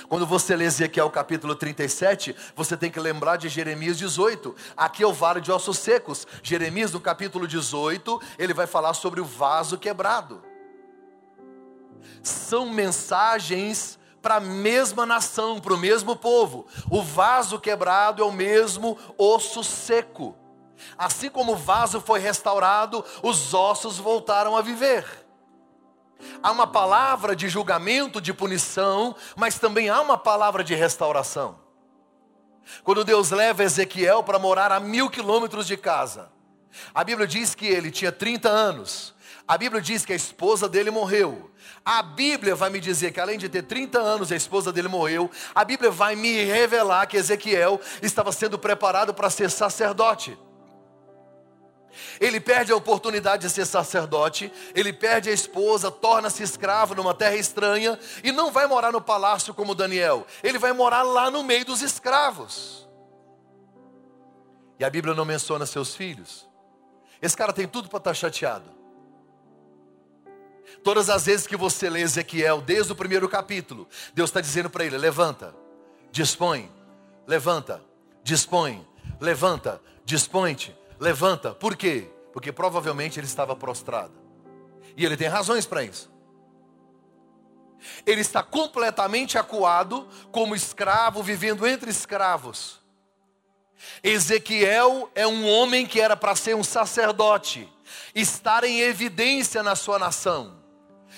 Quando 0.09 0.27
você 0.27 0.57
lê 0.57 0.65
Ezequiel 0.65 1.11
capítulo 1.11 1.55
37, 1.55 2.35
você 2.57 2.77
tem 2.77 2.91
que 2.91 2.99
lembrar 2.99 3.37
de 3.37 3.49
Jeremias 3.49 3.97
18. 3.97 4.55
Aqui 4.77 5.03
é 5.03 5.07
o 5.07 5.13
vale 5.13 5.41
de 5.41 5.53
ossos 5.53 5.79
secos. 5.79 6.27
Jeremias, 6.43 6.93
no 6.93 7.01
capítulo 7.01 7.47
18, 7.47 8.21
ele 8.39 8.55
vai 8.55 8.67
falar 8.67 8.95
sobre 8.95 9.21
o 9.21 9.25
vaso 9.25 9.79
quebrado. 9.79 10.54
São 12.23 12.69
mensagens 12.69 13.99
para 14.21 14.37
a 14.37 14.41
mesma 14.41 15.05
nação, 15.05 15.61
para 15.61 15.75
o 15.75 15.79
mesmo 15.79 16.17
povo. 16.17 16.67
O 16.91 17.03
vaso 17.03 17.59
quebrado 17.59 18.23
é 18.23 18.25
o 18.25 18.33
mesmo 18.33 18.97
osso 19.19 19.63
seco. 19.63 20.35
Assim 20.97 21.29
como 21.29 21.53
o 21.53 21.57
vaso 21.57 22.01
foi 22.01 22.21
restaurado, 22.21 23.05
os 23.23 23.53
ossos 23.53 23.99
voltaram 23.99 24.57
a 24.57 24.63
viver. 24.63 25.05
Há 26.43 26.51
uma 26.51 26.67
palavra 26.67 27.37
de 27.37 27.49
julgamento, 27.49 28.21
de 28.21 28.33
punição, 28.33 29.15
mas 29.37 29.59
também 29.59 29.89
há 29.89 30.01
uma 30.01 30.17
palavra 30.17 30.65
de 30.65 30.75
restauração. 30.75 31.59
Quando 32.83 33.05
Deus 33.05 33.31
leva 33.31 33.63
Ezequiel 33.63 34.23
para 34.23 34.39
morar 34.39 34.73
a 34.73 34.81
mil 34.81 35.11
quilômetros 35.11 35.67
de 35.67 35.77
casa, 35.77 36.33
a 36.95 37.05
Bíblia 37.05 37.27
diz 37.27 37.55
que 37.55 37.67
ele 37.67 37.91
tinha 37.91 38.11
30 38.11 38.49
anos, 38.49 39.15
a 39.47 39.59
Bíblia 39.59 39.83
diz 39.83 40.05
que 40.05 40.13
a 40.13 40.17
esposa 40.17 40.69
dele 40.69 40.91
morreu, 40.91 41.51
a 41.85 42.03
Bíblia 42.03 42.55
vai 42.55 42.71
me 42.71 42.81
dizer 42.81 43.13
que 43.13 43.21
além 43.21 43.39
de 43.39 43.49
ter 43.49 43.63
30 43.63 43.99
anos, 43.99 44.33
a 44.33 44.37
esposa 44.37 44.73
dele 44.73 44.89
morreu. 44.89 45.31
A 45.55 45.65
Bíblia 45.65 45.91
vai 45.91 46.17
me 46.17 46.45
revelar 46.45 47.07
que 47.07 47.17
Ezequiel 47.17 47.79
estava 48.01 48.33
sendo 48.33 48.59
preparado 48.59 49.13
para 49.13 49.29
ser 49.29 49.51
sacerdote. 49.51 50.39
Ele 52.19 52.41
perde 52.41 52.73
a 52.73 52.77
oportunidade 52.77 53.43
de 53.43 53.51
ser 53.51 53.67
sacerdote, 53.67 54.53
ele 54.75 54.93
perde 54.93 55.31
a 55.31 55.33
esposa, 55.33 55.91
torna-se 55.91 56.43
escravo 56.43 56.95
numa 56.95 57.15
terra 57.15 57.37
estranha 57.37 57.99
e 58.23 58.33
não 58.33 58.51
vai 58.51 58.67
morar 58.67 58.91
no 58.91 59.01
palácio 59.01 59.55
como 59.55 59.75
Daniel, 59.75 60.27
ele 60.43 60.59
vai 60.59 60.73
morar 60.73 61.03
lá 61.03 61.31
no 61.31 61.45
meio 61.45 61.65
dos 61.65 61.83
escravos. 61.83 62.89
E 64.79 64.85
a 64.85 64.91
Bíblia 64.91 65.15
não 65.15 65.25
menciona 65.25 65.67
seus 65.67 65.95
filhos. 65.95 66.49
Esse 67.23 67.37
cara 67.37 67.53
tem 67.53 67.69
tudo 67.69 67.89
para 67.89 67.99
estar 67.99 68.11
tá 68.11 68.15
chateado. 68.15 68.84
Todas 70.83 71.09
as 71.09 71.27
vezes 71.27 71.47
que 71.47 71.57
você 71.57 71.89
lê 71.89 72.01
Ezequiel, 72.01 72.61
desde 72.61 72.93
o 72.93 72.97
primeiro 72.97 73.29
capítulo, 73.29 73.89
Deus 74.15 74.31
está 74.31 74.41
dizendo 74.41 74.71
para 74.71 74.85
ele: 74.85 74.97
levanta, 74.99 75.55
dispõe, 76.11 76.71
levanta, 77.27 77.83
dispõe, 78.23 78.87
levanta, 79.21 79.81
dispõe-te, 80.05 80.77
levanta. 80.99 81.53
Por 81.53 81.77
quê? 81.77 82.11
Porque 82.33 82.53
provavelmente 82.53 83.19
ele 83.19 83.27
estava 83.27 83.55
prostrado. 83.55 84.13
E 84.97 85.05
ele 85.05 85.17
tem 85.17 85.29
razões 85.29 85.67
para 85.67 85.83
isso. 85.83 86.13
Ele 88.07 88.21
está 88.21 88.43
completamente 88.43 89.37
acuado, 89.37 90.09
como 90.31 90.55
escravo, 90.55 91.23
vivendo 91.23 91.67
entre 91.67 91.91
escravos. 91.91 92.84
Ezequiel 94.03 95.11
é 95.15 95.27
um 95.27 95.49
homem 95.49 95.87
que 95.87 96.01
era 96.01 96.17
para 96.17 96.35
ser 96.35 96.55
um 96.55 96.65
sacerdote, 96.65 97.69
estar 98.15 98.65
em 98.65 98.81
evidência 98.81 99.63
na 99.63 99.77
sua 99.77 99.99
nação 99.99 100.65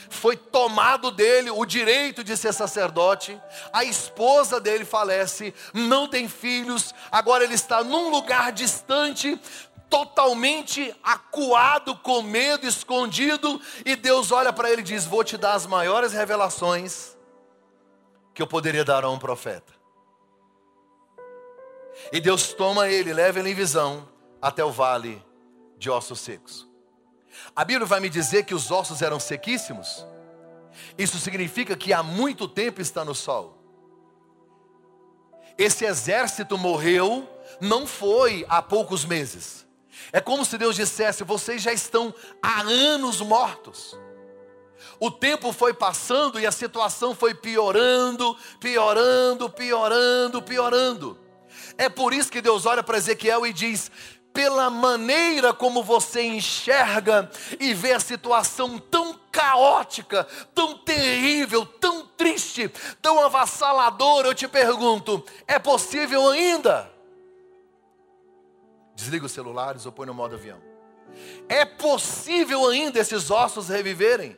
foi 0.08 0.37
tomado 0.37 1.11
dele 1.11 1.50
o 1.50 1.64
direito 1.64 2.23
de 2.23 2.37
ser 2.37 2.52
sacerdote, 2.52 3.40
a 3.73 3.85
esposa 3.85 4.61
dele 4.61 4.85
falece, 4.85 5.54
não 5.73 6.06
tem 6.06 6.28
filhos, 6.28 6.94
agora 7.11 7.44
ele 7.44 7.54
está 7.54 7.82
num 7.82 8.11
lugar 8.11 8.52
distante, 8.52 9.40
totalmente 9.88 10.94
acuado, 11.02 11.96
com 11.96 12.23
medo, 12.23 12.66
escondido, 12.66 13.61
e 13.85 13.96
Deus 13.96 14.32
olha 14.32 14.52
para 14.52 14.70
ele 14.70 14.80
e 14.80 14.85
diz: 14.85 15.04
Vou 15.04 15.23
te 15.23 15.37
dar 15.37 15.54
as 15.54 15.66
maiores 15.66 16.12
revelações 16.12 17.16
que 18.35 18.42
eu 18.42 18.46
poderia 18.46 18.85
dar 18.85 19.04
a 19.04 19.11
um 19.11 19.18
profeta. 19.18 19.75
E 22.12 22.20
Deus 22.20 22.52
toma 22.52 22.88
ele, 22.88 23.12
leva 23.12 23.38
ele 23.38 23.50
em 23.50 23.54
visão 23.54 24.08
até 24.40 24.64
o 24.64 24.70
vale 24.70 25.24
de 25.78 25.90
ossos 25.90 26.20
secos. 26.20 26.68
A 27.54 27.64
Bíblia 27.64 27.86
vai 27.86 28.00
me 28.00 28.08
dizer 28.08 28.44
que 28.44 28.54
os 28.54 28.70
ossos 28.70 29.02
eram 29.02 29.20
sequíssimos. 29.20 30.06
Isso 30.96 31.18
significa 31.18 31.76
que 31.76 31.92
há 31.92 32.02
muito 32.02 32.48
tempo 32.48 32.80
está 32.80 33.04
no 33.04 33.14
sol. 33.14 33.56
Esse 35.58 35.84
exército 35.84 36.58
morreu, 36.58 37.28
não 37.60 37.86
foi 37.86 38.44
há 38.48 38.60
poucos 38.60 39.04
meses. 39.04 39.66
É 40.12 40.20
como 40.20 40.44
se 40.44 40.58
Deus 40.58 40.76
dissesse: 40.76 41.24
vocês 41.24 41.62
já 41.62 41.72
estão 41.72 42.14
há 42.42 42.60
anos 42.60 43.20
mortos. 43.20 43.98
O 45.00 45.10
tempo 45.10 45.52
foi 45.52 45.72
passando 45.74 46.38
e 46.38 46.46
a 46.46 46.52
situação 46.52 47.14
foi 47.14 47.34
piorando, 47.34 48.36
piorando, 48.60 49.48
piorando, 49.48 50.42
piorando. 50.42 51.25
É 51.78 51.88
por 51.88 52.12
isso 52.12 52.30
que 52.30 52.40
Deus 52.40 52.66
olha 52.66 52.83
para 52.83 52.97
Ezequiel 52.97 53.47
e 53.47 53.52
diz: 53.52 53.90
pela 54.37 54.68
maneira 54.68 55.54
como 55.54 55.83
você 55.83 56.23
enxerga 56.23 57.30
e 57.59 57.73
vê 57.73 57.95
a 57.95 58.00
situação 58.00 58.78
tão 58.78 59.18
caótica, 59.33 60.25
tão 60.54 60.76
terrível, 60.76 61.64
tão 61.64 62.06
triste, 62.06 62.71
tão 63.00 63.18
avassaladora, 63.25 64.28
eu 64.28 64.35
te 64.35 64.47
pergunto: 64.47 65.25
é 65.47 65.59
possível 65.59 66.28
ainda? 66.28 66.92
Desliga 68.95 69.25
os 69.25 69.33
celulares 69.33 69.87
ou 69.87 69.92
põe 69.92 70.06
no 70.06 70.14
modo 70.14 70.35
avião. 70.35 70.61
É 71.49 71.64
possível 71.64 72.66
ainda 72.68 72.99
esses 72.99 73.30
ossos 73.30 73.68
reviverem? 73.68 74.37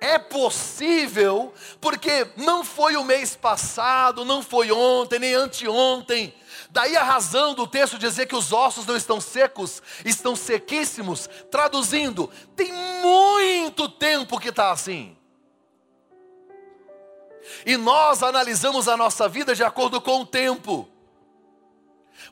É 0.00 0.18
possível, 0.18 1.52
porque 1.80 2.26
não 2.36 2.64
foi 2.64 2.96
o 2.96 3.04
mês 3.04 3.36
passado, 3.36 4.24
não 4.24 4.42
foi 4.42 4.70
ontem, 4.72 5.18
nem 5.18 5.34
anteontem, 5.34 6.34
Daí 6.72 6.96
a 6.96 7.02
razão 7.02 7.54
do 7.54 7.66
texto 7.66 7.98
dizer 7.98 8.24
que 8.24 8.34
os 8.34 8.50
ossos 8.50 8.86
não 8.86 8.96
estão 8.96 9.20
secos, 9.20 9.82
estão 10.06 10.34
sequíssimos. 10.34 11.28
Traduzindo, 11.50 12.30
tem 12.56 12.72
muito 12.72 13.90
tempo 13.90 14.40
que 14.40 14.48
está 14.48 14.70
assim. 14.72 15.14
E 17.66 17.76
nós 17.76 18.22
analisamos 18.22 18.88
a 18.88 18.96
nossa 18.96 19.28
vida 19.28 19.54
de 19.54 19.62
acordo 19.62 20.00
com 20.00 20.22
o 20.22 20.26
tempo. 20.26 20.88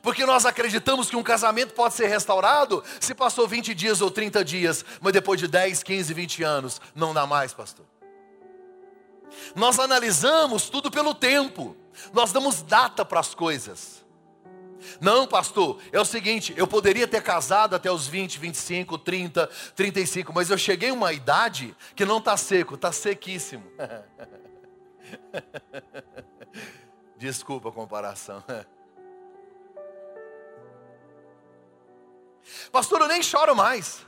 Porque 0.01 0.25
nós 0.25 0.45
acreditamos 0.45 1.09
que 1.09 1.15
um 1.15 1.23
casamento 1.23 1.73
pode 1.73 1.93
ser 1.93 2.07
restaurado 2.07 2.83
se 2.99 3.13
passou 3.13 3.47
20 3.47 3.73
dias 3.73 4.01
ou 4.01 4.11
30 4.11 4.43
dias, 4.43 4.85
mas 4.99 5.13
depois 5.13 5.39
de 5.39 5.47
10, 5.47 5.83
15, 5.83 6.13
20 6.13 6.43
anos, 6.43 6.81
não 6.95 7.13
dá 7.13 7.25
mais, 7.25 7.53
pastor. 7.53 7.85
Nós 9.55 9.79
analisamos 9.79 10.69
tudo 10.69 10.91
pelo 10.91 11.13
tempo, 11.13 11.75
nós 12.13 12.31
damos 12.31 12.61
data 12.61 13.05
para 13.05 13.19
as 13.19 13.33
coisas. 13.33 14.01
Não, 14.99 15.27
pastor, 15.27 15.79
é 15.91 15.99
o 15.99 16.05
seguinte, 16.05 16.53
eu 16.57 16.67
poderia 16.67 17.07
ter 17.07 17.21
casado 17.21 17.75
até 17.75 17.91
os 17.91 18.07
20, 18.07 18.39
25, 18.39 18.97
30, 18.97 19.47
35, 19.75 20.33
mas 20.33 20.49
eu 20.49 20.57
cheguei 20.57 20.89
a 20.89 20.93
uma 20.93 21.13
idade 21.13 21.75
que 21.95 22.03
não 22.03 22.17
está 22.17 22.35
seco, 22.35 22.75
está 22.75 22.91
sequíssimo. 22.91 23.63
Desculpa 27.17 27.69
a 27.69 27.71
comparação. 27.71 28.43
Pastor, 32.71 33.01
eu 33.01 33.07
nem 33.07 33.21
choro 33.21 33.55
mais. 33.55 34.05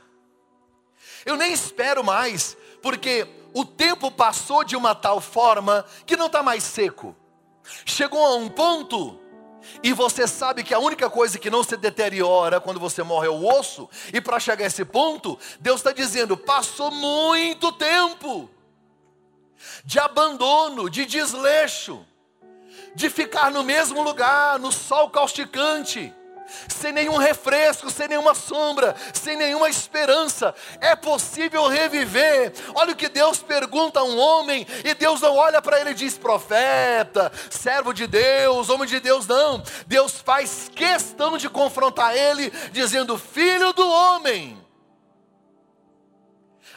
Eu 1.24 1.36
nem 1.36 1.52
espero 1.52 2.04
mais, 2.04 2.56
porque 2.82 3.26
o 3.52 3.64
tempo 3.64 4.10
passou 4.10 4.64
de 4.64 4.76
uma 4.76 4.94
tal 4.94 5.20
forma 5.20 5.84
que 6.06 6.16
não 6.16 6.26
está 6.26 6.42
mais 6.42 6.62
seco. 6.62 7.16
Chegou 7.84 8.24
a 8.24 8.36
um 8.36 8.48
ponto 8.48 9.20
e 9.82 9.92
você 9.92 10.28
sabe 10.28 10.62
que 10.62 10.74
a 10.74 10.78
única 10.78 11.08
coisa 11.08 11.38
que 11.38 11.48
não 11.48 11.62
se 11.62 11.76
deteriora 11.76 12.60
quando 12.60 12.78
você 12.78 13.02
morre 13.02 13.28
é 13.28 13.30
o 13.30 13.46
osso, 13.46 13.88
e 14.12 14.20
para 14.20 14.38
chegar 14.38 14.64
a 14.64 14.66
esse 14.66 14.84
ponto, 14.84 15.38
Deus 15.60 15.80
está 15.80 15.92
dizendo: 15.92 16.36
passou 16.36 16.90
muito 16.90 17.72
tempo 17.72 18.50
de 19.84 19.98
abandono, 19.98 20.90
de 20.90 21.06
desleixo, 21.06 22.04
de 22.94 23.08
ficar 23.08 23.50
no 23.50 23.62
mesmo 23.62 24.02
lugar, 24.02 24.58
no 24.58 24.70
sol 24.70 25.08
causticante 25.08 26.12
sem 26.68 26.92
nenhum 26.92 27.16
refresco, 27.16 27.90
sem 27.90 28.08
nenhuma 28.08 28.34
sombra, 28.34 28.94
sem 29.12 29.36
nenhuma 29.36 29.68
esperança. 29.68 30.54
É 30.80 30.94
possível 30.94 31.66
reviver. 31.68 32.52
Olha 32.74 32.92
o 32.92 32.96
que 32.96 33.08
Deus 33.08 33.38
pergunta 33.42 34.00
a 34.00 34.04
um 34.04 34.18
homem, 34.18 34.66
e 34.84 34.94
Deus 34.94 35.20
não 35.20 35.36
olha 35.36 35.60
para 35.60 35.80
ele 35.80 35.90
e 35.90 35.94
diz: 35.94 36.16
profeta, 36.18 37.32
servo 37.50 37.92
de 37.92 38.06
Deus, 38.06 38.68
homem 38.68 38.88
de 38.88 39.00
Deus, 39.00 39.26
não. 39.26 39.62
Deus 39.86 40.20
faz 40.20 40.70
questão 40.74 41.36
de 41.36 41.48
confrontar 41.48 42.16
ele, 42.16 42.50
dizendo: 42.72 43.18
filho 43.18 43.72
do 43.72 43.88
homem. 43.88 44.62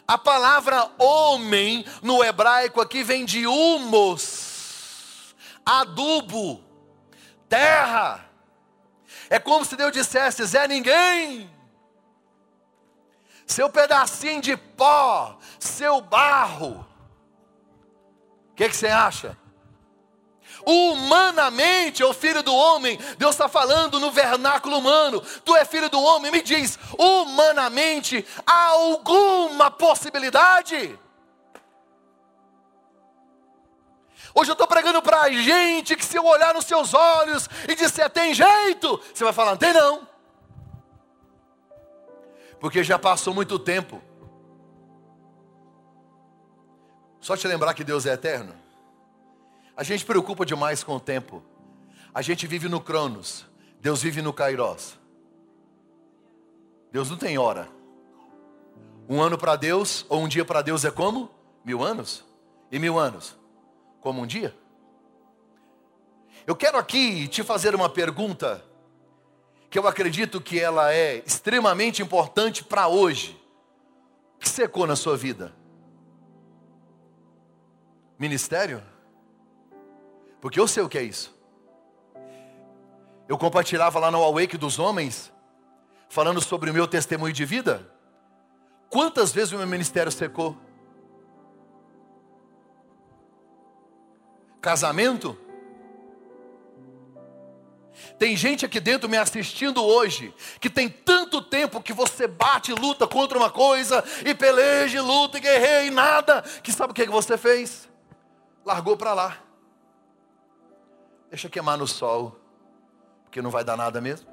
A 0.07 0.17
palavra 0.17 0.89
homem 0.97 1.85
no 2.01 2.23
hebraico 2.23 2.79
aqui 2.79 3.03
vem 3.03 3.25
de 3.25 3.45
humus, 3.45 5.35
adubo, 5.65 6.63
terra. 7.49 8.26
É 9.29 9.39
como 9.39 9.65
se 9.65 9.75
Deus 9.75 9.91
dissesse: 9.91 10.45
Zé 10.45 10.67
Ninguém, 10.67 11.49
seu 13.45 13.69
pedacinho 13.69 14.41
de 14.41 14.55
pó, 14.55 15.37
seu 15.59 16.01
barro. 16.01 16.85
O 18.51 18.55
que, 18.55 18.69
que 18.69 18.75
você 18.75 18.87
acha? 18.87 19.37
Humanamente, 20.65 22.03
o 22.03 22.13
filho 22.13 22.43
do 22.43 22.53
homem, 22.53 22.97
Deus 23.17 23.35
está 23.35 23.47
falando 23.47 23.99
no 23.99 24.11
vernáculo 24.11 24.79
humano. 24.79 25.21
Tu 25.45 25.55
é 25.55 25.63
filho 25.63 25.89
do 25.89 26.01
homem, 26.01 26.31
me 26.31 26.41
diz, 26.41 26.77
humanamente, 26.97 28.25
há 28.45 28.65
alguma 28.69 29.71
possibilidade? 29.71 30.99
Hoje 34.39 34.51
eu 34.51 34.53
estou 34.53 34.67
pregando 34.67 35.01
para 35.01 35.21
a 35.21 35.31
gente 35.31 35.95
que 35.95 36.05
se 36.05 36.15
eu 36.15 36.23
olhar 36.23 36.53
nos 36.53 36.65
seus 36.65 36.93
olhos 36.93 37.49
e 37.67 37.73
disser 37.73 38.07
tem 38.07 38.35
jeito, 38.35 39.01
você 39.11 39.23
vai 39.23 39.33
falar, 39.33 39.57
tem 39.57 39.73
não. 39.73 40.07
Porque 42.59 42.83
já 42.83 42.99
passou 42.99 43.33
muito 43.33 43.57
tempo. 43.57 43.99
Só 47.19 47.35
te 47.35 47.47
lembrar 47.47 47.73
que 47.73 47.83
Deus 47.83 48.05
é 48.05 48.13
eterno. 48.13 48.53
A 49.75 49.81
gente 49.81 50.05
preocupa 50.05 50.45
demais 50.45 50.83
com 50.83 50.95
o 50.95 50.99
tempo. 50.99 51.43
A 52.13 52.21
gente 52.21 52.45
vive 52.45 52.69
no 52.69 52.79
Cronos. 52.79 53.43
Deus 53.81 54.03
vive 54.03 54.21
no 54.21 54.31
Kairos. 54.31 54.99
Deus 56.91 57.09
não 57.09 57.17
tem 57.17 57.39
hora. 57.39 57.67
Um 59.09 59.19
ano 59.19 59.35
para 59.35 59.55
Deus, 59.55 60.05
ou 60.07 60.21
um 60.21 60.27
dia 60.27 60.45
para 60.45 60.61
Deus 60.61 60.85
é 60.85 60.91
como? 60.91 61.31
Mil 61.65 61.83
anos? 61.83 62.23
E 62.71 62.77
mil 62.77 62.99
anos? 62.99 63.35
Como 64.07 64.21
um 64.21 64.25
dia? 64.25 64.55
Eu 66.45 66.55
quero 66.55 66.77
aqui 66.77 67.27
te 67.27 67.43
fazer 67.43 67.75
uma 67.75 67.89
pergunta 67.89 68.63
que 69.69 69.77
eu 69.77 69.85
acredito 69.85 70.39
que 70.39 70.57
ela 70.57 70.93
é 70.93 71.21
extremamente 71.25 72.01
importante 72.01 72.63
para 72.63 72.87
hoje. 72.87 73.37
O 74.35 74.39
que 74.39 74.47
secou 74.47 74.87
na 74.87 74.95
sua 74.95 75.17
vida? 75.17 75.53
Ministério? 78.17 78.81
Porque 80.39 80.57
eu 80.57 80.69
sei 80.69 80.83
o 80.83 80.87
que 80.87 80.97
é 80.97 81.03
isso. 81.03 81.37
Eu 83.27 83.37
compartilhava 83.37 83.99
lá 83.99 84.09
no 84.09 84.23
Awake 84.23 84.57
dos 84.57 84.79
Homens, 84.79 85.33
falando 86.07 86.41
sobre 86.41 86.71
o 86.71 86.73
meu 86.73 86.87
testemunho 86.87 87.33
de 87.33 87.43
vida. 87.43 87.85
Quantas 88.89 89.33
vezes 89.33 89.51
o 89.51 89.57
meu 89.57 89.67
ministério 89.67 90.13
secou? 90.13 90.55
Casamento? 94.67 95.37
Tem 98.19 98.35
gente 98.35 98.65
aqui 98.65 98.81
dentro 98.81 99.07
me 99.07 99.15
assistindo 99.15 99.81
hoje 99.81 100.33
que 100.59 100.69
tem 100.69 100.89
tanto 100.89 101.41
tempo 101.41 101.81
que 101.81 101.93
você 101.93 102.27
bate 102.27 102.73
e 102.73 102.75
luta 102.75 103.07
contra 103.07 103.37
uma 103.37 103.49
coisa 103.49 104.03
e 104.25 104.35
peleja, 104.35 104.97
e 104.97 104.99
luta 104.99 105.37
e 105.37 105.39
guerreia 105.39 105.87
e 105.87 105.89
nada, 105.89 106.41
que 106.61 106.73
sabe 106.73 106.91
o 106.91 106.93
que 106.93 107.05
você 107.05 107.37
fez? 107.37 107.87
Largou 108.65 108.97
para 108.97 109.13
lá. 109.13 109.37
Deixa 111.29 111.47
queimar 111.47 111.77
no 111.77 111.87
sol, 111.87 112.37
porque 113.23 113.41
não 113.41 113.49
vai 113.49 113.63
dar 113.63 113.77
nada 113.77 114.01
mesmo. 114.01 114.27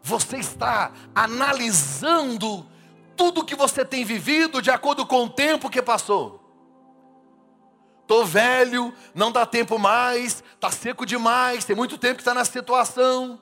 Você 0.00 0.36
está 0.36 0.92
analisando 1.12 2.70
tudo 3.16 3.44
que 3.44 3.54
você 3.54 3.84
tem 3.84 4.04
vivido 4.04 4.60
de 4.60 4.70
acordo 4.70 5.06
com 5.06 5.24
o 5.24 5.30
tempo 5.30 5.70
que 5.70 5.82
passou. 5.82 6.40
Estou 8.02 8.26
velho, 8.26 8.92
não 9.14 9.30
dá 9.30 9.46
tempo 9.46 9.78
mais, 9.78 10.42
está 10.54 10.70
seco 10.70 11.06
demais, 11.06 11.64
tem 11.64 11.74
muito 11.74 11.96
tempo 11.96 12.16
que 12.16 12.20
está 12.20 12.34
nessa 12.34 12.52
situação. 12.52 13.40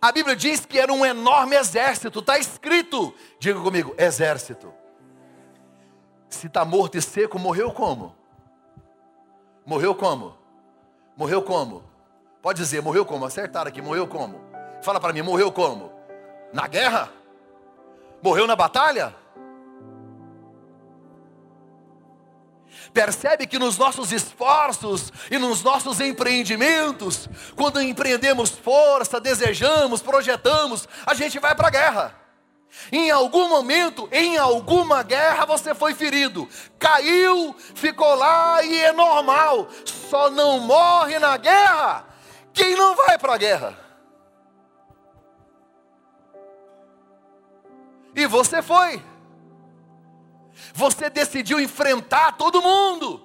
A 0.00 0.12
Bíblia 0.12 0.36
diz 0.36 0.64
que 0.64 0.78
era 0.78 0.92
um 0.92 1.04
enorme 1.04 1.56
exército, 1.56 2.20
está 2.20 2.38
escrito, 2.38 3.14
diga 3.38 3.60
comigo, 3.60 3.94
exército. 3.98 4.72
Se 6.28 6.46
está 6.46 6.64
morto 6.64 6.98
e 6.98 7.02
seco, 7.02 7.38
morreu 7.38 7.72
como? 7.72 8.14
Morreu 9.64 9.94
como? 9.94 10.36
Morreu 11.16 11.42
como? 11.42 11.84
Pode 12.42 12.60
dizer, 12.60 12.82
morreu 12.82 13.06
como? 13.06 13.24
Acertaram 13.24 13.68
aqui, 13.68 13.80
morreu 13.80 14.06
como? 14.06 14.40
Fala 14.82 15.00
para 15.00 15.12
mim, 15.12 15.22
morreu 15.22 15.50
como? 15.50 15.93
Na 16.54 16.68
guerra? 16.68 17.10
Morreu 18.22 18.46
na 18.46 18.54
batalha? 18.54 19.12
Percebe 22.92 23.44
que 23.44 23.58
nos 23.58 23.76
nossos 23.76 24.12
esforços 24.12 25.12
e 25.32 25.36
nos 25.36 25.64
nossos 25.64 25.98
empreendimentos, 25.98 27.28
quando 27.56 27.82
empreendemos 27.82 28.50
força, 28.50 29.20
desejamos, 29.20 30.00
projetamos, 30.00 30.88
a 31.04 31.12
gente 31.12 31.40
vai 31.40 31.56
para 31.56 31.66
a 31.66 31.70
guerra. 31.72 32.14
Em 32.92 33.10
algum 33.10 33.48
momento, 33.48 34.08
em 34.12 34.38
alguma 34.38 35.02
guerra, 35.02 35.44
você 35.44 35.74
foi 35.74 35.92
ferido, 35.92 36.48
caiu, 36.78 37.54
ficou 37.74 38.14
lá 38.14 38.62
e 38.62 38.78
é 38.80 38.92
normal. 38.92 39.68
Só 39.84 40.30
não 40.30 40.60
morre 40.60 41.18
na 41.18 41.36
guerra 41.36 42.04
quem 42.52 42.76
não 42.76 42.94
vai 42.94 43.18
para 43.18 43.34
a 43.34 43.38
guerra. 43.38 43.83
E 48.14 48.26
você 48.26 48.62
foi. 48.62 49.02
Você 50.72 51.10
decidiu 51.10 51.60
enfrentar 51.60 52.32
todo 52.32 52.62
mundo. 52.62 53.24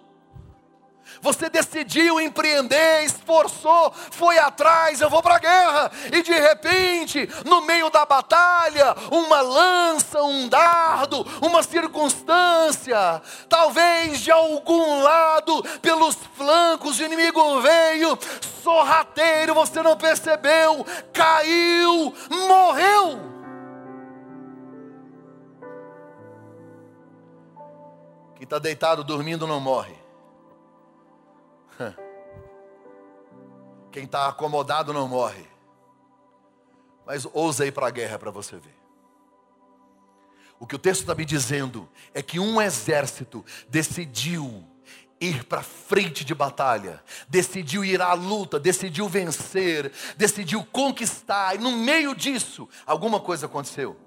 Você 1.21 1.49
decidiu 1.49 2.19
empreender, 2.19 3.03
esforçou, 3.03 3.93
foi 4.11 4.37
atrás, 4.37 5.01
eu 5.01 5.09
vou 5.09 5.21
para 5.21 5.35
a 5.35 5.39
guerra. 5.39 5.91
E 6.13 6.21
de 6.21 6.33
repente, 6.33 7.27
no 7.45 7.61
meio 7.61 7.89
da 7.89 8.05
batalha, 8.05 8.95
uma 9.11 9.41
lança, 9.41 10.21
um 10.23 10.47
dardo, 10.47 11.25
uma 11.41 11.61
circunstância, 11.61 13.21
talvez 13.49 14.19
de 14.19 14.31
algum 14.31 15.01
lado, 15.01 15.61
pelos 15.81 16.15
flancos, 16.37 16.99
o 16.99 17.03
inimigo 17.03 17.59
veio, 17.61 18.17
sorrateiro, 18.63 19.53
você 19.53 19.81
não 19.81 19.97
percebeu, 19.97 20.85
caiu, 21.11 22.13
morreu. 22.47 22.68
Quem 28.39 28.45
está 28.45 28.57
deitado 28.57 29.03
dormindo 29.03 29.45
não 29.45 29.59
morre. 29.59 29.93
Quem 33.91 34.05
está 34.05 34.29
acomodado 34.29 34.93
não 34.93 35.09
morre. 35.09 35.45
Mas 37.05 37.27
ousa 37.33 37.65
ir 37.65 37.73
para 37.73 37.87
a 37.87 37.91
guerra 37.91 38.17
para 38.17 38.31
você 38.31 38.55
ver. 38.55 38.79
O 40.57 40.65
que 40.65 40.73
o 40.73 40.79
texto 40.79 41.01
está 41.01 41.13
me 41.13 41.25
dizendo 41.25 41.89
é 42.13 42.21
que 42.21 42.39
um 42.39 42.61
exército 42.61 43.43
decidiu 43.67 44.65
ir 45.19 45.43
para 45.43 45.61
frente 45.61 46.23
de 46.23 46.33
batalha, 46.33 47.03
decidiu 47.27 47.83
ir 47.83 48.01
à 48.01 48.13
luta, 48.13 48.57
decidiu 48.57 49.09
vencer, 49.09 49.91
decidiu 50.15 50.63
conquistar, 50.63 51.55
e 51.55 51.57
no 51.57 51.73
meio 51.73 52.15
disso, 52.15 52.69
alguma 52.85 53.19
coisa 53.19 53.47
aconteceu. 53.47 53.97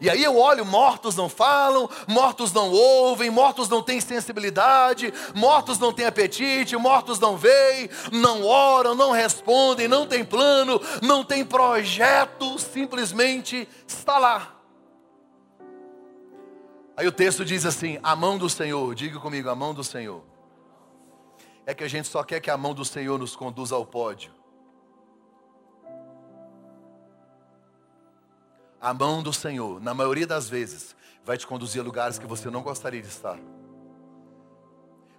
E 0.00 0.08
aí 0.10 0.22
eu 0.22 0.36
olho, 0.36 0.64
mortos 0.64 1.16
não 1.16 1.28
falam, 1.28 1.88
mortos 2.06 2.52
não 2.52 2.70
ouvem, 2.70 3.30
mortos 3.30 3.68
não 3.68 3.82
têm 3.82 4.00
sensibilidade, 4.00 5.12
mortos 5.34 5.78
não 5.78 5.92
têm 5.92 6.06
apetite, 6.06 6.76
mortos 6.76 7.18
não 7.18 7.36
veem, 7.36 7.88
não 8.12 8.44
oram, 8.44 8.94
não 8.94 9.12
respondem, 9.12 9.88
não 9.88 10.06
tem 10.06 10.24
plano, 10.24 10.80
não 11.02 11.24
tem 11.24 11.44
projeto, 11.44 12.58
simplesmente 12.58 13.68
está 13.86 14.18
lá. 14.18 14.56
Aí 16.96 17.06
o 17.06 17.12
texto 17.12 17.44
diz 17.44 17.66
assim: 17.66 17.98
a 18.02 18.16
mão 18.16 18.38
do 18.38 18.48
Senhor, 18.48 18.94
diga 18.94 19.18
comigo, 19.20 19.50
a 19.50 19.54
mão 19.54 19.74
do 19.74 19.84
Senhor. 19.84 20.22
É 21.66 21.74
que 21.74 21.84
a 21.84 21.88
gente 21.88 22.08
só 22.08 22.22
quer 22.22 22.40
que 22.40 22.50
a 22.50 22.56
mão 22.56 22.72
do 22.72 22.84
Senhor 22.84 23.18
nos 23.18 23.34
conduza 23.34 23.74
ao 23.74 23.84
pódio. 23.84 24.35
A 28.86 28.94
mão 28.94 29.20
do 29.20 29.32
Senhor, 29.32 29.80
na 29.80 29.92
maioria 29.92 30.28
das 30.28 30.48
vezes, 30.48 30.94
vai 31.24 31.36
te 31.36 31.44
conduzir 31.44 31.80
a 31.80 31.84
lugares 31.84 32.20
que 32.20 32.26
você 32.26 32.48
não 32.48 32.62
gostaria 32.62 33.02
de 33.02 33.08
estar. 33.08 33.36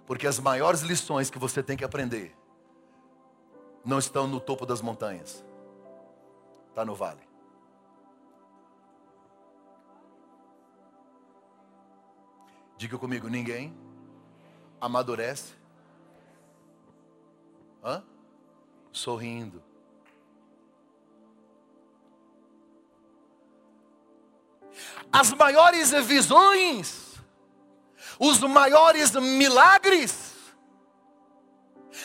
Porque 0.06 0.26
as 0.26 0.38
maiores 0.38 0.80
lições 0.80 1.28
que 1.28 1.38
você 1.38 1.62
tem 1.62 1.76
que 1.76 1.84
aprender 1.84 2.34
não 3.84 3.98
estão 3.98 4.26
no 4.26 4.40
topo 4.40 4.64
das 4.64 4.80
montanhas, 4.80 5.44
está 6.70 6.82
no 6.82 6.94
vale. 6.94 7.20
Diga 12.78 12.96
comigo, 12.96 13.28
ninguém 13.28 13.76
amadurece 14.80 15.52
Hã? 17.84 18.02
sorrindo. 18.90 19.67
As 25.18 25.32
maiores 25.32 25.90
visões, 25.90 27.16
os 28.20 28.38
maiores 28.38 29.10
milagres, 29.16 30.32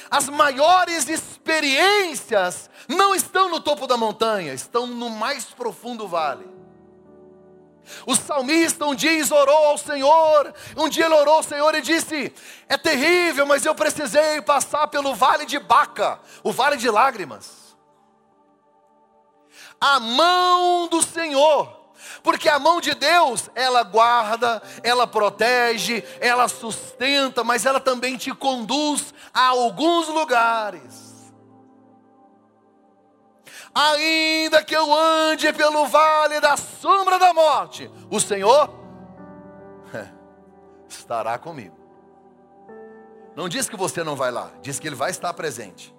as 0.10 0.28
maiores 0.30 1.08
experiências 1.08 2.71
não 2.88 3.13
estão 3.13 3.49
no 3.49 3.60
topo 3.60 3.86
da 3.86 3.95
montanha, 3.95 4.52
estão 4.52 4.88
no 4.88 5.12
mais 5.12 5.45
profundo 5.45 6.08
vale. 6.08 6.52
O 8.08 8.15
salmista 8.15 8.84
um 8.88 8.95
dia 8.95 9.23
orou 9.32 9.65
ao 9.65 9.78
Senhor, 9.78 10.52
um 10.76 10.89
dia 10.89 11.06
ele 11.06 11.13
orou 11.13 11.36
ao 11.36 11.43
Senhor 11.43 11.76
e 11.76 11.82
disse: 11.82 12.34
É 12.67 12.78
terrível, 12.78 13.45
mas 13.45 13.63
eu 13.63 13.76
precisei 13.76 14.41
passar 14.41 14.88
pelo 14.88 15.13
vale 15.13 15.45
de 15.45 15.60
Baca, 15.60 16.19
o 16.41 16.52
vale 16.52 16.78
de 16.78 16.89
lágrimas. 16.89 17.76
A 19.80 19.99
mão 19.99 20.88
do 20.88 21.04
Senhor 21.04 21.83
porque 22.22 22.50
a 22.50 22.60
mão 22.60 22.82
de 22.82 22.94
Deus, 22.94 23.50
ela 23.56 23.84
guarda, 23.84 24.62
ela 24.84 25.08
protege, 25.08 26.04
ela 26.20 26.48
sustenta, 26.48 27.44
mas 27.44 27.66
ela 27.66 27.80
também 27.80 28.18
te 28.18 28.34
conduz 28.34 29.13
a 29.34 29.48
alguns 29.48 30.08
lugares. 30.08 31.13
Ainda 33.74 34.63
que 34.63 34.76
eu 34.76 34.94
ande 34.94 35.52
pelo 35.54 35.88
vale 35.88 36.39
da 36.39 36.56
sombra 36.56 37.18
da 37.18 37.34
morte, 37.34 37.89
o 38.10 38.20
Senhor 38.20 38.70
estará 40.88 41.38
comigo. 41.39 41.76
Não 43.36 43.50
diz 43.50 43.68
que 43.68 43.76
você 43.76 44.04
não 44.04 44.16
vai 44.16 44.30
lá, 44.30 44.52
diz 44.62 44.80
que 44.80 44.88
Ele 44.88 44.96
vai 44.96 45.10
estar 45.10 45.34
presente. 45.34 45.94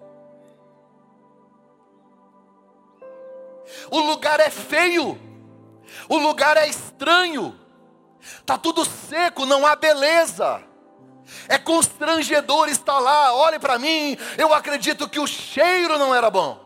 O 3.91 3.99
lugar 3.99 4.39
é 4.41 4.51
feio, 4.51 5.19
o 6.09 6.19
lugar 6.19 6.57
é 6.57 6.69
estranho, 6.69 7.59
está 8.21 8.59
tudo 8.59 8.85
seco, 8.85 9.47
não 9.47 9.67
há 9.67 9.77
beleza. 9.77 10.63
É 11.49 11.59
constrangedor 11.59 12.69
estar 12.69 12.99
lá. 12.99 13.35
Olhe 13.35 13.59
para 13.59 13.79
mim, 13.79 14.17
eu 14.37 14.53
acredito 14.53 15.09
que 15.09 15.19
o 15.19 15.27
cheiro 15.27 15.99
não 15.99 16.15
era 16.15 16.31
bom. 16.31 16.63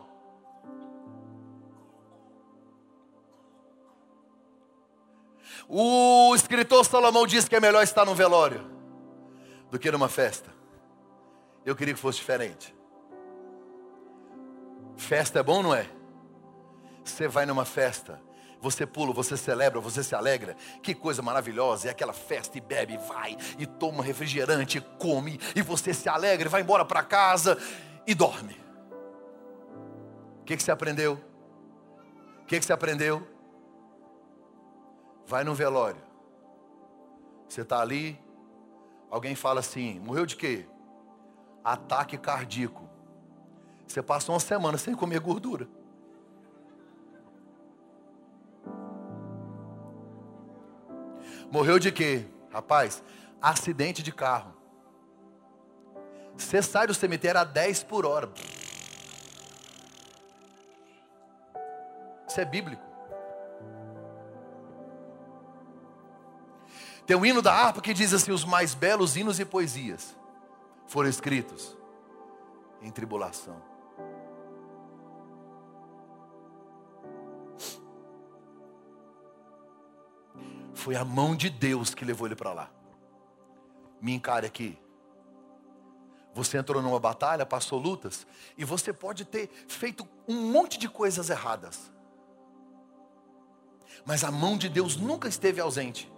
O 5.67 6.33
escritor 6.35 6.83
Salomão 6.83 7.27
diz 7.27 7.47
que 7.47 7.55
é 7.55 7.59
melhor 7.59 7.83
estar 7.83 8.03
no 8.03 8.15
velório 8.15 8.69
do 9.69 9.77
que 9.77 9.91
numa 9.91 10.09
festa. 10.09 10.51
Eu 11.63 11.75
queria 11.75 11.93
que 11.93 11.99
fosse 11.99 12.17
diferente. 12.17 12.75
Festa 14.97 15.39
é 15.39 15.43
bom, 15.43 15.61
não 15.61 15.75
é? 15.75 15.87
Você 17.03 17.27
vai 17.27 17.45
numa 17.45 17.65
festa, 17.65 18.19
você 18.61 18.85
pula, 18.85 19.13
você 19.13 19.37
celebra, 19.37 19.79
você 19.79 20.03
se 20.03 20.13
alegra. 20.13 20.55
Que 20.83 20.93
coisa 20.93 21.21
maravilhosa! 21.21 21.87
É 21.87 21.91
aquela 21.91 22.13
festa 22.13 22.57
e 22.57 22.61
bebe, 22.61 22.97
vai 22.97 23.37
e 23.57 23.65
toma 23.65 24.03
refrigerante, 24.03 24.81
come 24.97 25.39
e 25.55 25.61
você 25.61 25.93
se 25.93 26.09
alegra, 26.09 26.49
vai 26.49 26.61
embora 26.61 26.83
para 26.83 27.03
casa 27.03 27.57
e 28.05 28.13
dorme. 28.13 28.59
O 30.41 30.43
que, 30.45 30.57
que 30.57 30.63
você 30.63 30.71
aprendeu? 30.71 31.19
O 32.41 32.45
que, 32.45 32.59
que 32.59 32.65
você 32.65 32.73
aprendeu? 32.73 33.25
Vai 35.25 35.43
no 35.43 35.53
velório. 35.53 36.01
Você 37.47 37.61
está 37.61 37.79
ali, 37.79 38.19
alguém 39.09 39.35
fala 39.35 39.59
assim: 39.59 39.99
morreu 39.99 40.25
de 40.25 40.35
quê? 40.35 40.65
Ataque 41.63 42.17
cardíaco. 42.17 42.89
Você 43.87 44.01
passa 44.01 44.31
uma 44.31 44.39
semana 44.39 44.77
sem 44.77 44.93
comer 44.95 45.19
gordura. 45.19 45.67
Morreu 51.51 51.79
de 51.79 51.91
quê? 51.91 52.25
Rapaz, 52.51 53.03
acidente 53.41 54.03
de 54.03 54.11
carro. 54.11 54.53
Você 56.37 56.61
sai 56.61 56.87
do 56.87 56.93
cemitério 56.93 57.41
a 57.41 57.43
10 57.43 57.83
por 57.83 58.05
hora. 58.05 58.31
Isso 62.27 62.39
é 62.39 62.45
bíblico. 62.45 62.89
Tem 67.05 67.17
um 67.17 67.25
hino 67.25 67.41
da 67.41 67.51
harpa 67.51 67.81
que 67.81 67.93
diz 67.93 68.13
assim: 68.13 68.31
os 68.31 68.45
mais 68.45 68.75
belos 68.75 69.17
hinos 69.17 69.39
e 69.39 69.45
poesias 69.45 70.15
foram 70.85 71.09
escritos 71.09 71.75
em 72.81 72.91
tribulação. 72.91 73.68
Foi 80.79 80.95
a 80.95 81.03
mão 81.03 81.35
de 81.35 81.49
Deus 81.49 81.93
que 81.93 82.05
levou 82.05 82.25
ele 82.25 82.37
para 82.37 82.53
lá. 82.53 82.71
Me 84.01 84.13
encare 84.13 84.47
aqui. 84.47 84.79
Você 86.33 86.57
entrou 86.57 86.81
numa 86.81 86.97
batalha, 86.97 87.45
passou 87.45 87.77
lutas, 87.77 88.25
e 88.57 88.63
você 88.63 88.93
pode 88.93 89.25
ter 89.25 89.49
feito 89.67 90.07
um 90.25 90.41
monte 90.53 90.79
de 90.79 90.87
coisas 90.87 91.29
erradas. 91.29 91.91
Mas 94.05 94.23
a 94.23 94.31
mão 94.31 94.57
de 94.57 94.69
Deus 94.69 94.95
nunca 94.95 95.27
esteve 95.27 95.59
ausente, 95.59 96.09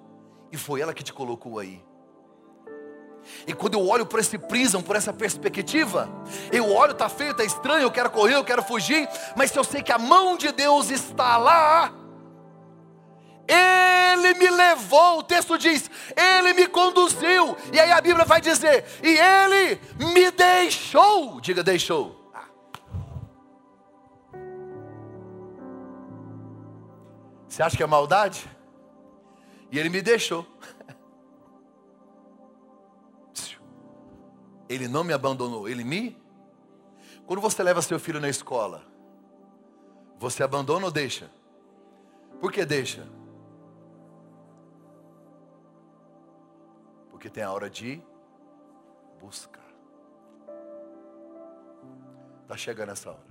e 0.52 0.58
foi 0.58 0.80
ela 0.80 0.94
que 0.94 1.04
te 1.04 1.12
colocou 1.12 1.58
aí. 1.58 1.84
E 3.48 3.56
quando 3.56 3.74
eu 3.74 3.88
olho 3.88 4.06
por 4.06 4.20
esse 4.20 4.38
prisma, 4.38 4.84
por 4.84 4.96
essa 4.96 5.12
perspectiva, 5.12 6.08
eu 6.52 6.72
olho, 6.72 6.94
tá 6.94 7.10
feio, 7.10 7.34
tá 7.34 7.44
estranho, 7.44 7.82
eu 7.82 7.92
quero 7.92 8.12
correr, 8.12 8.36
eu 8.36 8.46
quero 8.46 8.62
fugir, 8.62 9.10
mas 9.36 9.50
se 9.50 9.58
eu 9.58 9.64
sei 9.64 9.82
que 9.82 9.92
a 9.92 9.98
mão 9.98 10.38
de 10.38 10.52
Deus 10.52 10.92
está 10.92 11.36
lá, 11.38 12.01
ele 13.48 14.34
me 14.36 14.50
levou, 14.50 15.20
o 15.20 15.24
texto 15.24 15.58
diz, 15.58 15.90
Ele 16.16 16.54
me 16.54 16.68
conduziu. 16.68 17.58
E 17.74 17.80
aí 17.80 17.92
a 17.92 18.02
Bíblia 18.02 18.26
vai 18.26 18.40
dizer, 18.42 18.86
e 19.04 19.18
Ele 19.18 19.80
me 20.14 20.32
deixou. 20.32 21.42
Diga, 21.42 21.64
deixou. 21.64 22.20
Você 27.48 27.62
acha 27.62 27.76
que 27.76 27.84
é 27.84 27.88
maldade? 27.88 28.50
E 29.72 29.78
Ele 29.78 29.90
me 29.90 30.02
deixou. 30.02 30.48
Ele 34.70 34.88
não 34.88 35.04
me 35.04 35.12
abandonou, 35.12 35.68
Ele 35.68 35.84
me. 35.84 36.18
Quando 37.26 37.42
você 37.42 37.62
leva 37.62 37.82
seu 37.82 38.00
filho 38.00 38.22
na 38.22 38.30
escola, 38.30 38.86
você 40.18 40.44
abandona 40.44 40.86
ou 40.86 40.92
deixa? 40.92 41.30
Por 42.40 42.52
que 42.52 42.64
deixa? 42.66 43.21
Porque 47.22 47.30
tem 47.30 47.44
a 47.44 47.52
hora 47.52 47.70
de 47.70 48.02
buscar. 49.20 49.62
Está 52.42 52.58
chegando 52.58 52.92
essa 52.94 53.12
hora. 53.12 53.22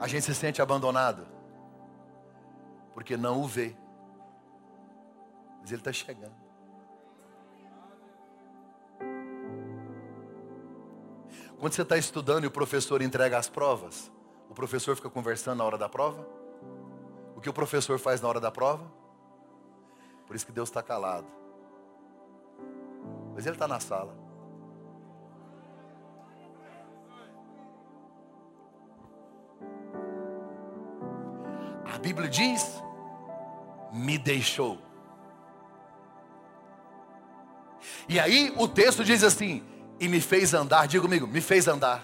A 0.00 0.08
gente 0.08 0.24
se 0.24 0.34
sente 0.34 0.60
abandonado 0.60 1.28
porque 2.92 3.16
não 3.16 3.40
o 3.40 3.46
vê. 3.46 3.76
Mas 5.60 5.70
ele 5.70 5.80
está 5.80 5.92
chegando. 5.92 6.41
Quando 11.62 11.74
você 11.74 11.82
está 11.82 11.96
estudando 11.96 12.42
e 12.42 12.48
o 12.48 12.50
professor 12.50 13.00
entrega 13.02 13.38
as 13.38 13.48
provas, 13.48 14.10
o 14.50 14.52
professor 14.52 14.96
fica 14.96 15.08
conversando 15.08 15.58
na 15.58 15.64
hora 15.64 15.78
da 15.78 15.88
prova? 15.88 16.26
O 17.36 17.40
que 17.40 17.48
o 17.48 17.52
professor 17.52 18.00
faz 18.00 18.20
na 18.20 18.26
hora 18.26 18.40
da 18.40 18.50
prova? 18.50 18.84
Por 20.26 20.34
isso 20.34 20.44
que 20.44 20.50
Deus 20.50 20.68
está 20.68 20.82
calado. 20.82 21.28
Mas 23.32 23.46
Ele 23.46 23.54
está 23.54 23.68
na 23.68 23.78
sala. 23.78 24.12
A 31.94 31.98
Bíblia 31.98 32.28
diz: 32.28 32.82
me 33.92 34.18
deixou. 34.18 34.80
E 38.08 38.18
aí 38.18 38.52
o 38.58 38.66
texto 38.66 39.04
diz 39.04 39.22
assim: 39.22 39.71
e 40.02 40.08
me 40.08 40.20
fez 40.20 40.52
andar. 40.52 40.88
Diga 40.88 41.00
comigo, 41.00 41.28
me 41.28 41.40
fez 41.40 41.68
andar. 41.68 42.02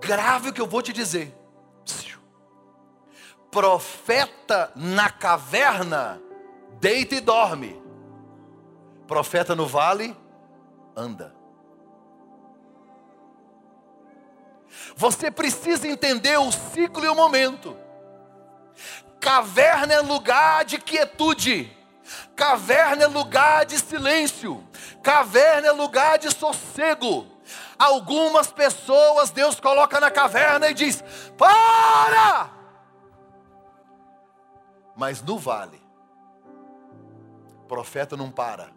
Grave 0.00 0.50
o 0.50 0.52
que 0.52 0.60
eu 0.60 0.66
vou 0.66 0.80
te 0.80 0.92
dizer. 0.92 1.36
Profeta 3.50 4.70
na 4.76 5.10
caverna, 5.10 6.22
deita 6.78 7.16
e 7.16 7.20
dorme. 7.20 7.82
Profeta 9.08 9.56
no 9.56 9.66
vale, 9.66 10.16
anda. 10.94 11.34
Você 14.94 15.32
precisa 15.32 15.88
entender 15.88 16.38
o 16.38 16.52
ciclo 16.52 17.04
e 17.04 17.08
o 17.08 17.14
momento. 17.16 17.76
Caverna 19.18 19.94
é 19.94 20.00
lugar 20.00 20.64
de 20.64 20.78
quietude. 20.78 21.76
Caverna 22.34 23.04
é 23.04 23.06
lugar 23.06 23.64
de 23.64 23.78
silêncio. 23.78 24.66
Caverna 25.02 25.68
é 25.68 25.72
lugar 25.72 26.18
de 26.18 26.30
sossego. 26.30 27.26
Algumas 27.78 28.48
pessoas 28.48 29.30
Deus 29.30 29.60
coloca 29.60 30.00
na 30.00 30.10
caverna 30.10 30.68
e 30.68 30.74
diz: 30.74 31.02
Para! 31.36 32.50
Mas 34.96 35.22
no 35.22 35.38
vale, 35.38 35.80
profeta 37.68 38.16
não 38.16 38.30
para. 38.30 38.70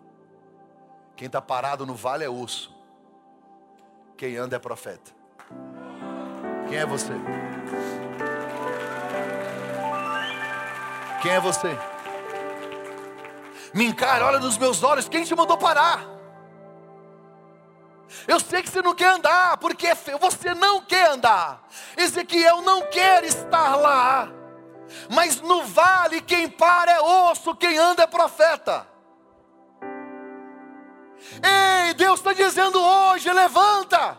Quem 1.16 1.26
está 1.26 1.42
parado 1.42 1.86
no 1.86 1.96
vale 1.96 2.24
é 2.24 2.30
osso. 2.30 2.76
Quem 4.18 4.38
anda 4.38 4.56
é 4.56 4.60
profeta. 4.60 5.12
Quem 6.68 6.78
é 6.78 6.86
você? 6.86 7.14
Quem 11.22 11.32
é 11.32 11.40
você? 11.40 11.78
Me 13.74 13.86
encara, 13.86 14.26
olha 14.26 14.40
nos 14.40 14.58
meus 14.58 14.84
olhos, 14.84 15.08
quem 15.08 15.24
te 15.24 15.36
mandou 15.36 15.58
parar? 15.58 16.06
Eu 18.28 18.40
sei 18.40 18.62
que 18.62 18.70
você 18.70 18.82
não 18.82 18.94
quer 18.94 19.14
andar, 19.14 19.58
porque 19.58 19.88
você 20.20 20.54
não 20.54 20.82
quer 20.82 21.12
andar. 21.12 21.64
Ezequiel 21.96 22.62
não 22.62 22.82
quer 22.84 23.24
estar 23.24 23.76
lá. 23.76 24.30
Mas 25.10 25.40
no 25.40 25.64
vale 25.64 26.22
quem 26.22 26.50
para 26.50 26.92
é 26.92 27.00
osso, 27.00 27.56
quem 27.56 27.78
anda 27.78 28.04
é 28.04 28.08
profeta. 28.08 28.86
Ei, 31.42 31.94
Deus 31.94 32.20
está 32.20 32.34
dizendo 32.34 32.82
hoje, 32.82 33.32
levanta. 33.32 34.18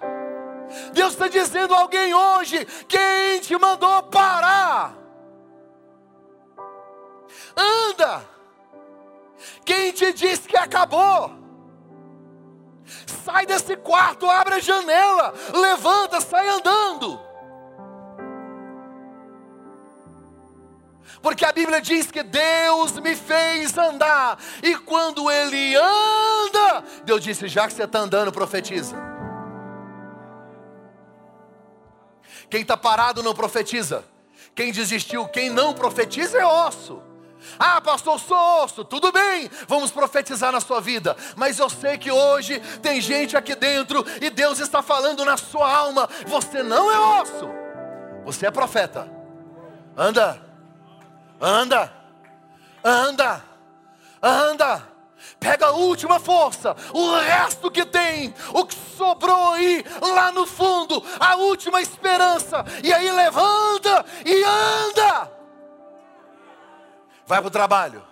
Deus 0.94 1.12
está 1.12 1.28
dizendo 1.28 1.74
a 1.74 1.80
alguém 1.80 2.14
hoje, 2.14 2.64
quem 2.88 3.40
te 3.40 3.58
mandou 3.58 4.04
parar? 4.04 4.94
Anda. 7.54 8.31
Quem 9.64 9.92
te 9.92 10.12
disse 10.12 10.48
que 10.48 10.56
acabou? 10.56 11.42
Sai 13.24 13.46
desse 13.46 13.76
quarto, 13.76 14.28
abre 14.28 14.54
a 14.54 14.60
janela, 14.60 15.32
levanta, 15.54 16.20
sai 16.20 16.48
andando. 16.48 17.20
Porque 21.22 21.44
a 21.44 21.52
Bíblia 21.52 21.80
diz 21.80 22.10
que 22.10 22.22
Deus 22.22 22.98
me 22.98 23.14
fez 23.14 23.78
andar, 23.78 24.38
e 24.60 24.76
quando 24.76 25.30
Ele 25.30 25.76
anda, 25.76 26.84
Deus 27.04 27.22
disse: 27.22 27.46
já 27.46 27.68
que 27.68 27.72
você 27.72 27.84
está 27.84 28.00
andando, 28.00 28.32
profetiza. 28.32 28.96
Quem 32.50 32.62
está 32.62 32.76
parado 32.76 33.22
não 33.22 33.34
profetiza, 33.34 34.04
quem 34.54 34.72
desistiu, 34.72 35.26
quem 35.28 35.48
não 35.48 35.72
profetiza 35.72 36.38
é 36.38 36.44
osso. 36.44 37.00
Ah, 37.58 37.80
pastor, 37.80 38.18
sou 38.18 38.64
osso, 38.64 38.84
tudo 38.84 39.12
bem, 39.12 39.50
vamos 39.66 39.90
profetizar 39.90 40.52
na 40.52 40.60
sua 40.60 40.80
vida. 40.80 41.16
Mas 41.36 41.58
eu 41.58 41.68
sei 41.68 41.98
que 41.98 42.10
hoje 42.10 42.60
tem 42.80 43.00
gente 43.00 43.36
aqui 43.36 43.54
dentro 43.54 44.04
e 44.20 44.30
Deus 44.30 44.58
está 44.58 44.82
falando 44.82 45.24
na 45.24 45.36
sua 45.36 45.70
alma: 45.70 46.08
você 46.26 46.62
não 46.62 46.90
é 46.90 47.22
osso, 47.22 47.48
você 48.24 48.46
é 48.46 48.50
profeta. 48.50 49.10
Anda, 49.96 50.40
anda, 51.40 51.92
anda, 52.84 53.44
anda. 54.22 54.92
Pega 55.38 55.66
a 55.66 55.72
última 55.72 56.20
força, 56.20 56.76
o 56.92 57.16
resto 57.16 57.70
que 57.70 57.84
tem, 57.84 58.34
o 58.52 58.64
que 58.64 58.76
sobrou 58.96 59.52
aí, 59.54 59.84
lá 60.00 60.30
no 60.30 60.46
fundo, 60.46 61.02
a 61.18 61.36
última 61.36 61.80
esperança, 61.80 62.64
e 62.82 62.92
aí 62.92 63.10
levanta 63.10 64.04
e 64.24 64.44
anda. 64.44 65.41
Vai 67.32 67.40
para 67.40 67.48
o 67.48 67.50
trabalho, 67.50 68.04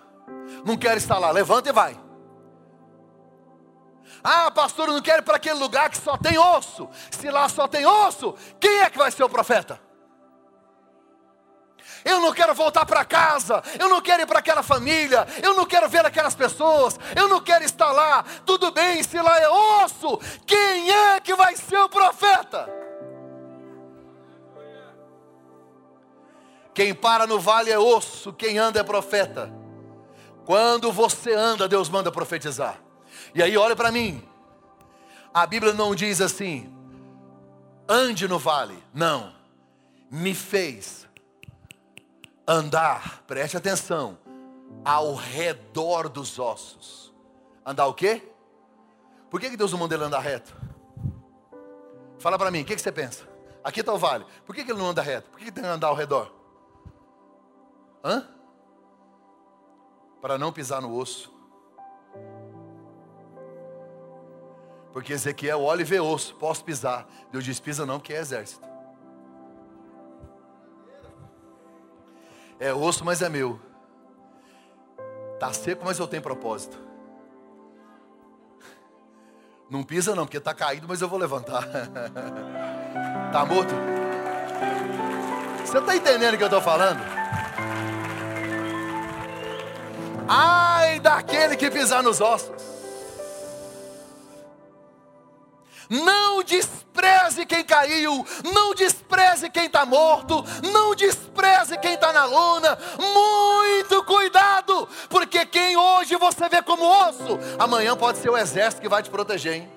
não 0.65 0.75
quer 0.75 0.97
estar 0.97 1.19
lá, 1.19 1.29
levanta 1.29 1.69
e 1.69 1.71
vai. 1.71 1.95
Ah, 4.23 4.49
pastor, 4.49 4.87
eu 4.87 4.95
não 4.95 5.01
quero 5.03 5.21
ir 5.21 5.23
para 5.23 5.35
aquele 5.35 5.59
lugar 5.59 5.91
que 5.91 5.97
só 5.97 6.17
tem 6.17 6.39
osso. 6.39 6.89
Se 7.11 7.29
lá 7.29 7.47
só 7.47 7.67
tem 7.67 7.85
osso, 7.85 8.33
quem 8.59 8.79
é 8.79 8.89
que 8.89 8.97
vai 8.97 9.11
ser 9.11 9.23
o 9.23 9.29
profeta? 9.29 9.79
Eu 12.03 12.19
não 12.19 12.33
quero 12.33 12.55
voltar 12.55 12.83
para 12.83 13.05
casa, 13.05 13.61
eu 13.79 13.87
não 13.89 14.01
quero 14.01 14.23
ir 14.23 14.25
para 14.25 14.39
aquela 14.39 14.63
família, 14.63 15.27
eu 15.43 15.53
não 15.53 15.67
quero 15.67 15.87
ver 15.87 16.03
aquelas 16.03 16.33
pessoas, 16.33 16.99
eu 17.15 17.29
não 17.29 17.41
quero 17.41 17.63
estar 17.63 17.91
lá. 17.91 18.25
Tudo 18.43 18.71
bem, 18.71 19.03
se 19.03 19.21
lá 19.21 19.39
é 19.39 19.47
osso, 19.47 20.19
quem 20.47 20.89
é 20.89 21.19
que 21.19 21.35
vai 21.35 21.55
ser 21.55 21.77
o 21.77 21.87
profeta? 21.87 22.80
Quem 26.73 26.93
para 26.93 27.27
no 27.27 27.39
vale 27.39 27.69
é 27.71 27.77
osso, 27.77 28.31
quem 28.33 28.57
anda 28.57 28.79
é 28.79 28.83
profeta. 28.83 29.51
Quando 30.45 30.91
você 30.91 31.33
anda, 31.33 31.67
Deus 31.67 31.89
manda 31.89 32.11
profetizar. 32.11 32.79
E 33.35 33.43
aí, 33.43 33.57
olha 33.57 33.75
para 33.75 33.91
mim. 33.91 34.23
A 35.33 35.45
Bíblia 35.45 35.73
não 35.73 35.93
diz 35.93 36.21
assim: 36.21 36.73
ande 37.87 38.27
no 38.27 38.39
vale. 38.39 38.81
Não. 38.93 39.33
Me 40.09 40.35
fez 40.35 41.07
andar, 42.47 43.23
preste 43.25 43.55
atenção, 43.55 44.17
ao 44.83 45.15
redor 45.15 46.09
dos 46.09 46.37
ossos. 46.37 47.13
Andar 47.65 47.85
o 47.87 47.93
quê? 47.93 48.21
Por 49.29 49.39
que, 49.39 49.55
Deus 49.55 49.71
não 49.71 49.79
manda 49.79 49.95
ele 49.95 50.03
andar 50.03 50.19
reto? 50.19 50.53
Fala 52.19 52.37
para 52.37 52.51
mim, 52.51 52.61
o 52.61 52.65
que, 52.65 52.75
que 52.75 52.81
você 52.81 52.91
pensa? 52.91 53.23
Aqui 53.63 53.79
está 53.79 53.93
o 53.93 53.97
vale. 53.97 54.25
Por 54.45 54.53
que, 54.53 54.65
que 54.65 54.71
ele 54.71 54.79
não 54.79 54.89
anda 54.89 55.01
reto? 55.01 55.29
Por 55.29 55.39
que, 55.39 55.45
que 55.45 55.51
tem 55.51 55.63
que 55.63 55.69
andar 55.69 55.87
ao 55.87 55.95
redor? 55.95 56.40
Hã? 58.03 58.27
Para 60.21 60.37
não 60.37 60.51
pisar 60.51 60.81
no 60.81 60.95
osso. 60.95 61.31
Porque 64.91 65.13
Ezequiel 65.13 65.61
olha 65.61 65.81
e 65.81 65.85
vê 65.85 65.99
osso, 65.99 66.35
posso 66.35 66.63
pisar. 66.63 67.07
Deus 67.31 67.43
diz: 67.43 67.59
pisa 67.59 67.85
não, 67.85 67.99
porque 67.99 68.13
é 68.13 68.19
exército. 68.19 68.67
É 72.59 72.73
osso, 72.73 73.03
mas 73.03 73.21
é 73.21 73.29
meu. 73.29 73.59
Tá 75.39 75.51
seco, 75.51 75.83
mas 75.83 75.97
eu 75.97 76.07
tenho 76.07 76.21
propósito. 76.21 76.77
Não 79.67 79.81
pisa 79.83 80.13
não, 80.13 80.25
porque 80.25 80.39
tá 80.39 80.53
caído, 80.53 80.85
mas 80.87 81.01
eu 81.01 81.07
vou 81.07 81.17
levantar. 81.17 81.63
tá 83.31 83.45
morto? 83.45 83.73
Você 85.65 85.77
está 85.77 85.95
entendendo 85.95 86.33
o 86.33 86.37
que 86.37 86.43
eu 86.43 86.47
estou 86.47 86.61
falando? 86.61 86.99
Ai 90.33 91.01
daquele 91.01 91.57
que 91.57 91.69
pisar 91.69 92.01
nos 92.01 92.21
ossos. 92.21 92.55
Não 95.89 96.41
despreze 96.41 97.45
quem 97.45 97.65
caiu, 97.65 98.25
não 98.53 98.73
despreze 98.73 99.49
quem 99.49 99.65
está 99.65 99.85
morto, 99.85 100.41
não 100.71 100.95
despreze 100.95 101.77
quem 101.79 101.95
está 101.95 102.13
na 102.13 102.23
luna. 102.23 102.77
Muito 102.97 104.01
cuidado, 104.05 104.87
porque 105.09 105.45
quem 105.45 105.75
hoje 105.75 106.15
você 106.15 106.47
vê 106.47 106.61
como 106.61 106.85
osso, 106.85 107.37
amanhã 107.59 107.97
pode 107.97 108.19
ser 108.19 108.29
o 108.29 108.37
exército 108.37 108.81
que 108.81 108.87
vai 108.87 109.03
te 109.03 109.09
proteger, 109.09 109.55
hein? 109.55 109.69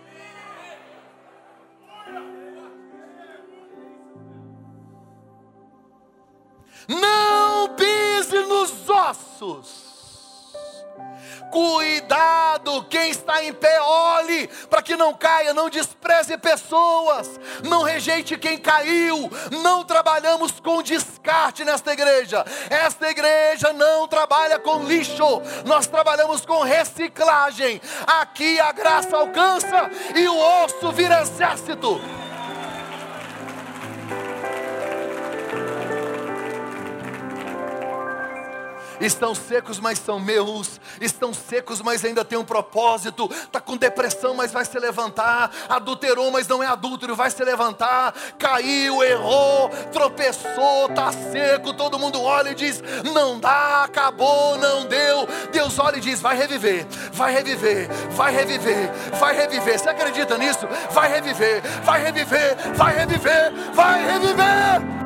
Não 6.87 7.75
pise 7.75 8.39
nos 8.47 8.89
ossos. 8.89 9.94
Cuidado, 11.51 12.85
quem 12.85 13.11
está 13.11 13.45
em 13.45 13.53
pé, 13.53 13.81
olhe 13.81 14.49
para 14.69 14.83
que 14.83 14.97
não 14.97 15.15
caia, 15.15 15.55
não 15.55 15.71
despreze 15.71 16.37
pessoas, 16.39 17.39
não 17.63 17.83
rejeite 17.83 18.37
quem 18.37 18.59
caiu. 18.59 19.31
Não 19.63 19.85
trabalhamos 19.85 20.59
com 20.61 20.83
descarte 20.83 21.65
nesta 21.65 21.93
igreja. 21.93 22.45
Esta 22.69 23.11
igreja 23.11 23.73
não 23.73 24.09
trabalha 24.09 24.59
com 24.59 24.83
lixo, 24.85 25.43
nós 25.65 25.87
trabalhamos 25.87 26.45
com 26.45 26.63
reciclagem. 26.63 27.81
Aqui 28.07 28.59
a 28.59 28.73
graça 28.73 29.17
alcança 29.17 29.91
e 30.15 30.27
o 30.27 30.65
osso 30.65 30.93
vira 30.93 31.23
exército. 31.23 32.24
Estão 39.05 39.35
secos, 39.35 39.79
mas 39.79 39.99
são 39.99 40.19
meus, 40.19 40.81
estão 41.01 41.33
secos, 41.33 41.81
mas 41.81 42.05
ainda 42.05 42.25
tem 42.25 42.39
um 42.39 42.45
propósito, 42.45 43.29
está 43.33 43.61
com 43.61 43.77
depressão, 43.77 44.35
mas 44.35 44.53
vai 44.53 44.65
se 44.65 44.79
levantar, 44.79 45.51
adulterou, 45.69 46.31
mas 46.31 46.47
não 46.47 46.63
é 46.63 46.67
adúltero, 46.67 47.15
vai 47.15 47.31
se 47.31 47.43
levantar, 47.45 48.15
caiu, 48.39 49.03
errou, 49.03 49.69
tropeçou, 49.93 50.87
está 50.89 51.13
seco, 51.13 51.73
todo 51.75 51.99
mundo 51.99 52.21
olha 52.23 52.51
e 52.51 52.55
diz: 52.55 52.83
não 53.13 53.39
dá, 53.39 53.85
acabou, 53.85 54.57
não 54.59 54.87
deu. 54.87 55.27
Deus 55.53 55.79
olha 55.79 55.97
e 55.97 56.01
diz: 56.01 56.21
vai 56.21 56.37
reviver, 56.37 56.87
vai 57.13 57.33
reviver, 57.33 57.89
vai 58.11 58.33
reviver, 58.33 58.91
vai 59.19 59.37
reviver. 59.37 59.79
Você 59.79 59.89
acredita 59.89 60.39
nisso? 60.39 60.67
Vai 60.91 61.11
reviver, 61.11 61.63
vai 61.83 62.03
reviver, 62.03 62.57
vai 62.75 62.95
reviver, 62.95 63.53
vai 63.75 64.13
reviver. 64.13 65.04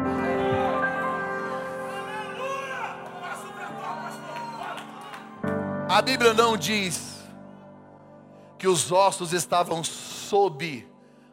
A 5.99 6.03
Bíblia 6.03 6.33
não 6.33 6.57
diz 6.57 7.25
que 8.57 8.69
os 8.69 8.93
ossos 8.93 9.33
estavam 9.33 9.83
sob 9.83 10.89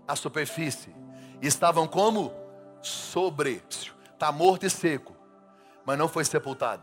a 0.07 0.15
superfície, 0.15 0.89
estavam 1.39 1.87
como 1.87 2.33
sobre, 2.81 3.61
está 4.11 4.31
morto 4.31 4.65
e 4.65 4.69
seco, 4.71 5.15
mas 5.85 5.99
não 5.99 6.07
foi 6.07 6.25
sepultado. 6.25 6.81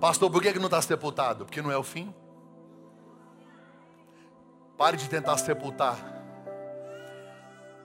Pastor, 0.00 0.28
por 0.28 0.42
que 0.42 0.58
não 0.58 0.64
está 0.64 0.82
sepultado? 0.82 1.44
Porque 1.44 1.62
não 1.62 1.70
é 1.70 1.78
o 1.78 1.84
fim. 1.84 2.12
Pare 4.76 4.96
de 4.96 5.08
tentar 5.08 5.38
sepultar 5.38 5.96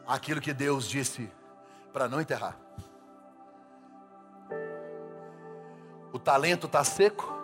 aquilo 0.07 0.41
que 0.41 0.51
Deus 0.51 0.89
disse 0.89 1.29
para 1.93 2.09
não 2.09 2.19
enterrar. 2.19 2.66
O 6.11 6.19
talento 6.19 6.67
está 6.67 6.83
seco. 6.83 7.35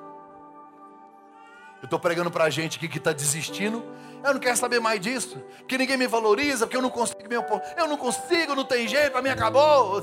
Eu 1.82 1.86
estou 1.86 2.00
pregando 2.00 2.32
para 2.32 2.46
a 2.46 2.50
gente 2.50 2.78
aqui 2.78 2.88
que 2.88 2.98
está 2.98 3.12
desistindo. 3.12 3.84
Eu 4.24 4.34
não 4.34 4.40
quero 4.40 4.56
saber 4.56 4.80
mais 4.80 5.02
disso. 5.02 5.38
Porque 5.58 5.78
ninguém 5.78 5.98
me 5.98 6.08
valoriza, 6.08 6.66
porque 6.66 6.78
eu 6.78 6.82
não 6.82 6.90
consigo 6.90 7.28
me 7.28 7.38
opor. 7.38 7.62
Eu 7.76 7.88
não 7.88 7.98
consigo, 7.98 8.56
não 8.56 8.64
tem 8.64 8.88
jeito, 8.88 9.12
para 9.12 9.22
mim 9.22 9.30
acabou. 9.30 10.02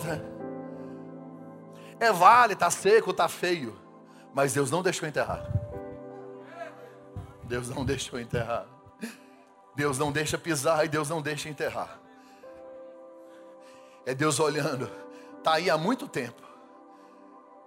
É 1.99 2.13
vale, 2.13 2.53
está 2.53 2.71
seco, 2.71 3.13
está 3.13 3.29
feio. 3.29 3.79
Mas 4.35 4.53
Deus 4.53 4.71
não 4.71 4.83
deixou 4.83 5.09
enterrar. 5.09 5.43
Deus 7.45 7.69
não 7.71 7.85
deixou 7.85 8.21
enterrar. 8.21 8.67
Deus 9.75 9.99
não 9.99 10.13
deixa 10.13 10.37
pisar 10.37 10.85
e 10.85 10.89
Deus 10.89 11.09
não 11.09 11.23
deixa 11.23 11.49
enterrar. 11.49 11.99
É 14.05 14.15
Deus 14.15 14.39
olhando. 14.39 14.91
Está 15.39 15.55
aí 15.55 15.71
há 15.71 15.79
muito 15.79 16.07
tempo. 16.07 16.50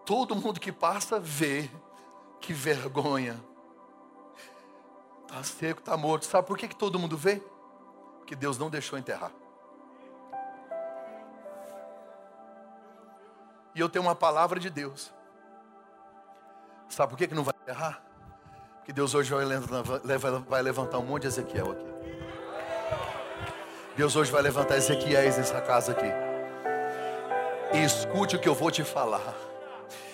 Todo 0.06 0.36
mundo 0.36 0.60
que 0.60 0.72
passa 0.72 1.20
vê. 1.20 1.70
Que 2.40 2.54
vergonha. 2.54 3.40
Está 5.22 5.44
seco, 5.44 5.80
está 5.80 5.96
morto. 5.96 6.26
Sabe 6.26 6.46
por 6.46 6.58
que, 6.58 6.68
que 6.68 6.76
todo 6.76 7.00
mundo 7.00 7.18
vê? 7.18 7.42
Porque 8.18 8.36
Deus 8.36 8.58
não 8.58 8.70
deixou 8.70 9.00
enterrar. 9.00 9.32
E 13.74 13.80
eu 13.80 13.90
tenho 13.90 14.06
uma 14.06 14.16
palavra 14.16 14.60
de 14.60 14.70
Deus. 14.70 15.12
Sabe 16.90 17.10
por 17.10 17.18
que, 17.18 17.28
que 17.28 17.34
não 17.34 17.44
vai 17.44 17.56
enterrar? 17.64 18.04
Porque 18.78 18.92
Deus 18.92 19.16
hoje 19.16 19.34
vai 19.34 20.62
levantar 20.62 21.00
um 21.00 21.06
monte 21.06 21.22
de 21.22 21.28
Ezequiel 21.30 21.72
aqui. 21.72 21.94
Deus 23.96 24.16
hoje 24.16 24.32
vai 24.32 24.42
levantar 24.42 24.76
Ezequiéis 24.76 25.38
nessa 25.38 25.62
casa 25.62 25.94
aqui. 25.94 26.12
E 27.74 27.84
escute 27.84 28.36
o 28.36 28.40
que 28.40 28.50
eu 28.50 28.54
vou 28.54 28.70
te 28.70 28.84
falar 28.84 29.34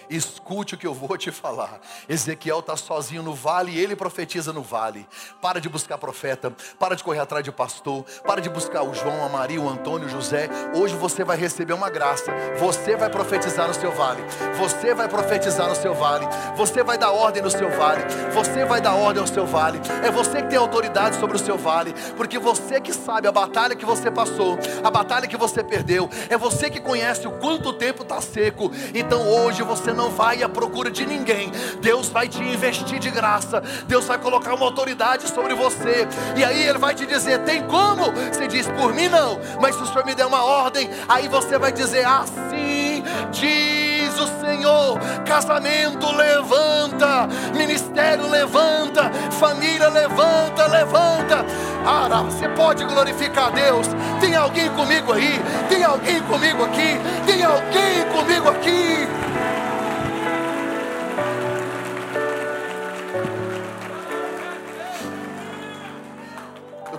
Escute 0.10 0.76
o 0.76 0.78
que 0.78 0.88
eu 0.88 0.94
vou 0.94 1.18
te 1.18 1.32
falar. 1.32 1.80
Ezequiel 2.08 2.60
está 2.60 2.76
sozinho 2.76 3.22
no 3.22 3.34
vale 3.34 3.72
e 3.72 3.80
ele 3.80 3.96
profetiza 3.96 4.52
no 4.52 4.62
vale. 4.62 5.08
Para 5.42 5.62
de 5.62 5.70
buscar 5.70 5.98
profeta, 5.98 6.54
para 6.80 6.96
de 6.96 7.04
correr 7.04 7.20
atrás 7.20 7.44
de 7.44 7.52
pastor, 7.52 8.04
para 8.26 8.42
de 8.42 8.50
buscar 8.50 8.84
o 8.84 8.94
João, 8.94 9.24
a 9.24 9.30
Maria, 9.30 9.62
o 9.62 9.70
Antônio, 9.70 10.08
o 10.08 10.10
José. 10.10 10.50
Hoje 10.76 10.96
você 10.96 11.24
vai 11.24 11.38
receber 11.38 11.74
uma 11.74 11.90
graça. 11.90 12.34
Você 12.60 12.96
vai 12.96 13.10
profetizar 13.10 13.68
no 13.68 13.74
seu 13.74 13.92
vale. 13.92 14.24
Você 14.58 14.94
vai 14.94 15.08
profetizar 15.08 15.70
no 15.70 15.76
seu 15.76 15.94
vale. 15.94 16.26
Você 16.56 16.84
vai 16.84 16.98
dar 16.98 17.12
ordem 17.12 17.42
no 17.42 17.52
seu 17.52 17.70
vale. 17.70 18.04
Você 18.34 18.66
vai 18.66 18.82
dar 18.82 18.96
ordem 18.96 19.22
ao 19.22 19.28
seu 19.28 19.46
vale. 19.46 19.80
É 20.04 20.12
você 20.12 20.42
que 20.42 20.50
tem 20.50 20.58
autoridade 20.58 21.18
sobre 21.18 21.36
o 21.36 21.40
seu 21.40 21.58
vale, 21.58 21.94
porque 22.16 22.40
você 22.40 22.80
que 22.80 22.94
sabe 22.94 23.28
a 23.28 23.32
batalha 23.32 23.76
que 23.76 23.86
você 23.86 24.10
passou, 24.10 24.58
a 24.84 24.90
batalha 24.90 25.28
que 25.28 25.38
você 25.38 25.64
perdeu. 25.64 26.10
É 26.30 26.38
você 26.38 26.70
que 26.70 26.80
conhece 26.80 27.28
o 27.28 27.32
quanto 27.32 27.74
tempo 27.74 28.04
está 28.04 28.22
seco. 28.22 28.72
Então 28.94 29.28
hoje 29.28 29.62
você 29.64 29.94
não 30.00 30.10
vai 30.10 30.42
à 30.42 30.48
procura 30.48 30.90
de 30.90 31.06
ninguém. 31.06 31.52
Deus 31.82 32.08
vai 32.08 32.30
te 32.30 32.42
investir 32.42 33.00
de 33.00 33.12
graça. 33.12 33.62
Deus 33.86 34.06
vai 34.06 34.18
colocar 34.18 34.54
uma 34.54 34.66
autoridade 34.66 35.28
sobre 35.28 35.54
você. 35.54 36.08
E 36.38 36.44
aí 36.44 36.62
Ele 36.62 36.78
vai 36.78 36.96
te 36.96 37.06
dizer: 37.06 37.40
tem 37.40 37.64
como? 37.68 38.12
Você 38.32 38.48
diz, 38.48 38.66
por 38.68 38.94
mim 38.94 39.10
não. 39.10 39.38
Mas 39.60 39.76
se 39.76 39.84
o 39.84 39.86
Senhor 39.86 40.06
me 40.06 40.16
der 40.16 40.26
uma 40.26 40.42
ordem, 40.42 40.90
aí 41.08 41.28
você 41.28 41.58
vai 41.58 41.74
dizer, 41.74 42.06
assim 42.06 43.04
diz 43.32 44.20
o 44.20 44.28
Senhor. 44.40 45.00
Casamento 45.26 46.12
levanta, 46.12 47.28
ministério 47.56 48.28
levanta, 48.30 49.12
família 49.32 49.90
levanta, 49.90 50.68
levanta. 50.68 51.46
Ara, 51.86 52.24
você 52.24 52.48
pode 52.50 52.84
glorificar 52.86 53.52
Deus. 53.52 53.88
Tem 54.20 54.36
alguém 54.36 54.70
comigo 54.70 55.14
aí? 55.14 55.40
Tem 55.70 55.84
alguém 55.84 56.22
comigo 56.24 56.64
aqui? 56.66 57.00
Tem 57.26 57.44
alguém 57.44 58.06
comigo 58.12 58.50
aqui? 58.50 59.29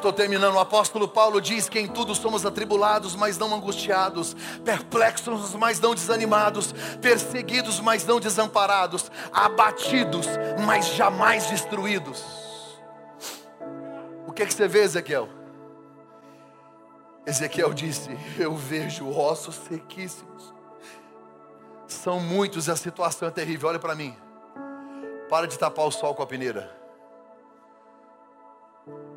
Estou 0.01 0.13
terminando. 0.13 0.55
O 0.55 0.59
apóstolo 0.59 1.07
Paulo 1.07 1.41
diz 1.41 1.69
que 1.69 1.79
em 1.79 1.87
tudo 1.87 2.15
somos 2.15 2.45
atribulados, 2.45 3.15
mas 3.15 3.39
não 3.39 3.55
angustiados, 3.55 4.35
perplexos, 4.65 5.55
mas 5.55 5.79
não 5.79 5.95
desanimados, 5.95 6.75
perseguidos, 7.01 7.79
mas 7.79 8.05
não 8.05 8.19
desamparados, 8.19 9.11
abatidos, 9.33 10.27
mas 10.67 10.87
jamais 10.95 11.47
destruídos. 11.47 12.25
O 14.27 14.33
que, 14.33 14.43
é 14.43 14.47
que 14.47 14.55
você 14.55 14.67
vê, 14.67 14.83
Ezequiel? 14.83 15.29
Ezequiel 17.27 17.73
disse: 17.73 18.11
Eu 18.39 18.57
vejo 18.57 19.09
ossos 19.09 19.55
sequíssimos. 19.55 20.55
São 21.87 22.19
muitos 22.19 22.67
e 22.67 22.71
a 22.71 22.77
situação 22.77 23.29
é 23.29 23.31
terrível. 23.31 23.69
Olha 23.69 23.79
para 23.79 23.95
mim. 23.95 24.17
Para 25.29 25.47
de 25.47 25.59
tapar 25.59 25.87
o 25.87 25.91
sol 25.91 26.15
com 26.15 26.23
a 26.23 26.27
peneira. 26.27 26.80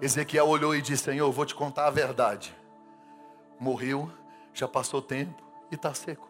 Ezequiel 0.01 0.47
olhou 0.47 0.75
e 0.75 0.81
disse: 0.81 1.03
Senhor, 1.03 1.31
vou 1.31 1.45
te 1.45 1.55
contar 1.55 1.87
a 1.87 1.89
verdade. 1.89 2.55
Morreu, 3.59 4.11
já 4.53 4.67
passou 4.67 5.01
tempo 5.01 5.41
e 5.71 5.75
está 5.75 5.93
seco. 5.93 6.29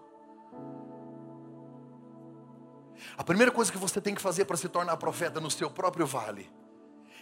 A 3.18 3.24
primeira 3.24 3.52
coisa 3.52 3.72
que 3.72 3.78
você 3.78 4.00
tem 4.00 4.16
que 4.16 4.22
fazer 4.22 4.46
para 4.46 4.58
se 4.58 4.70
tornar 4.70 4.98
profeta 4.98 5.40
no 5.40 5.52
seu 5.52 5.70
próprio 5.70 6.06
vale 6.06 6.50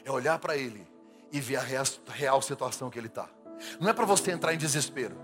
é 0.04 0.12
olhar 0.12 0.38
para 0.40 0.58
ele 0.58 0.88
e 1.32 1.40
ver 1.40 1.58
a 1.58 1.64
real 2.12 2.42
situação 2.42 2.90
que 2.90 3.00
ele 3.00 3.08
está. 3.08 3.30
Não 3.80 3.90
é 3.90 3.94
para 3.94 4.06
você 4.06 4.32
entrar 4.32 4.54
em 4.54 4.58
desespero, 4.58 5.16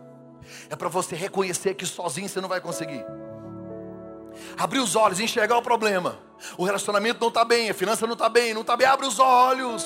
é 0.70 0.76
para 0.76 0.90
você 0.90 1.16
reconhecer 1.16 1.74
que 1.74 1.86
sozinho 1.86 2.30
você 2.30 2.40
não 2.40 2.50
vai 2.50 2.62
conseguir. 2.62 3.04
Abrir 4.58 4.80
os 4.80 4.96
olhos, 4.96 5.20
enxergar 5.20 5.58
o 5.58 5.62
problema. 5.62 6.20
O 6.58 6.66
relacionamento 6.66 7.20
não 7.20 7.30
está 7.30 7.44
bem, 7.44 7.70
a 7.70 7.74
finança 7.74 8.06
não 8.06 8.14
está 8.14 8.30
bem, 8.30 8.54
não 8.54 8.62
está 8.62 8.76
bem. 8.76 8.88
Abre 8.88 9.06
os 9.06 9.20
olhos. 9.20 9.86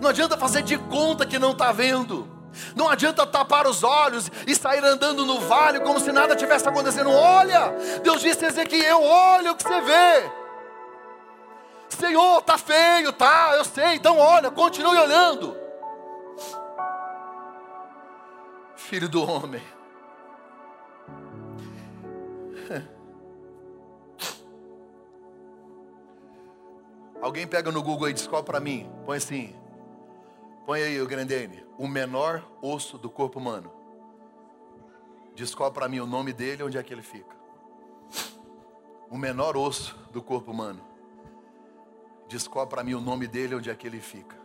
Não 0.00 0.10
adianta 0.10 0.36
fazer 0.36 0.62
de 0.62 0.78
conta 0.78 1.26
que 1.26 1.38
não 1.38 1.52
está 1.52 1.72
vendo. 1.72 2.28
Não 2.74 2.88
adianta 2.88 3.26
tapar 3.26 3.66
os 3.66 3.82
olhos 3.82 4.30
e 4.46 4.54
sair 4.54 4.82
andando 4.84 5.24
no 5.26 5.40
vale 5.40 5.80
como 5.80 6.00
se 6.00 6.12
nada 6.12 6.34
tivesse 6.34 6.68
acontecendo. 6.68 7.10
Olha, 7.10 7.74
Deus 8.02 8.20
disse 8.20 8.44
a 8.44 8.48
Ezequiel: 8.48 9.02
olha 9.02 9.52
o 9.52 9.56
que 9.56 9.62
você 9.62 9.80
vê. 9.80 10.30
Senhor, 11.88 12.42
tá 12.42 12.58
feio, 12.58 13.12
tá, 13.12 13.52
eu 13.56 13.64
sei, 13.64 13.94
então 13.94 14.18
olha, 14.18 14.50
continue 14.50 14.96
olhando. 14.98 15.56
Filho 18.74 19.08
do 19.08 19.22
homem. 19.22 19.62
Alguém 27.26 27.44
pega 27.44 27.72
no 27.72 27.82
Google 27.82 28.08
e 28.08 28.12
descobre 28.12 28.44
para 28.44 28.60
mim. 28.60 28.88
Põe 29.04 29.16
assim. 29.16 29.52
Põe 30.64 30.80
aí 30.80 31.02
o 31.02 31.08
Grandene. 31.08 31.66
O 31.76 31.88
menor 31.88 32.48
osso 32.62 32.96
do 32.98 33.10
corpo 33.10 33.40
humano. 33.40 33.72
Descobre 35.34 35.74
para 35.74 35.88
mim 35.88 35.98
o 35.98 36.06
nome 36.06 36.32
dele 36.32 36.62
onde 36.62 36.78
é 36.78 36.82
que 36.84 36.94
ele 36.94 37.02
fica. 37.02 37.34
O 39.10 39.18
menor 39.18 39.56
osso 39.56 39.98
do 40.12 40.22
corpo 40.22 40.52
humano. 40.52 40.80
Descobre 42.28 42.70
para 42.70 42.84
mim 42.84 42.94
o 42.94 43.00
nome 43.00 43.26
dele 43.26 43.56
onde 43.56 43.70
é 43.70 43.74
que 43.74 43.88
ele 43.88 44.00
fica. 44.00 44.36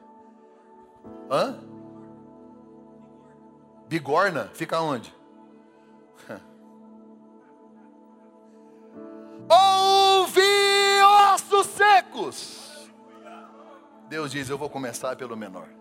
Hã? 1.29 1.59
Bigorna? 3.87 4.49
Fica 4.55 4.81
onde? 4.81 5.13
Ouvi 9.47 10.41
ossos 11.03 11.67
secos. 11.67 12.60
Deus 14.11 14.29
diz: 14.29 14.49
Eu 14.49 14.57
vou 14.57 14.69
começar 14.69 15.15
pelo 15.15 15.37
menor. 15.37 15.69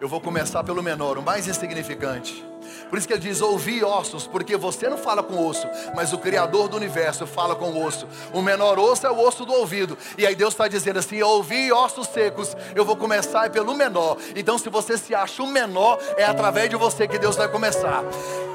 Eu 0.00 0.08
vou 0.08 0.20
começar 0.20 0.62
pelo 0.62 0.80
menor, 0.80 1.18
o 1.18 1.22
mais 1.22 1.48
insignificante. 1.48 2.46
Por 2.88 2.98
isso 2.98 3.06
que 3.06 3.14
ele 3.14 3.20
diz: 3.20 3.40
ouvi 3.40 3.84
ossos, 3.84 4.26
porque 4.26 4.56
você 4.56 4.88
não 4.88 4.98
fala 4.98 5.22
com 5.22 5.46
osso, 5.46 5.66
mas 5.94 6.12
o 6.12 6.18
Criador 6.18 6.68
do 6.68 6.76
universo 6.76 7.26
fala 7.26 7.54
com 7.54 7.84
osso. 7.84 8.06
O 8.32 8.42
menor 8.42 8.78
osso 8.78 9.06
é 9.06 9.10
o 9.10 9.18
osso 9.18 9.44
do 9.44 9.52
ouvido. 9.52 9.96
E 10.16 10.26
aí 10.26 10.34
Deus 10.34 10.54
está 10.54 10.68
dizendo 10.68 10.98
assim: 10.98 11.22
ouvi 11.22 11.72
ossos 11.72 12.06
secos, 12.08 12.56
eu 12.74 12.84
vou 12.84 12.96
começar 12.96 13.50
pelo 13.50 13.74
menor. 13.74 14.16
Então, 14.34 14.58
se 14.58 14.68
você 14.68 14.96
se 14.96 15.14
acha 15.14 15.42
o 15.42 15.46
menor, 15.46 15.98
é 16.16 16.24
através 16.24 16.70
de 16.70 16.76
você 16.76 17.06
que 17.06 17.18
Deus 17.18 17.36
vai 17.36 17.48
começar. 17.48 18.04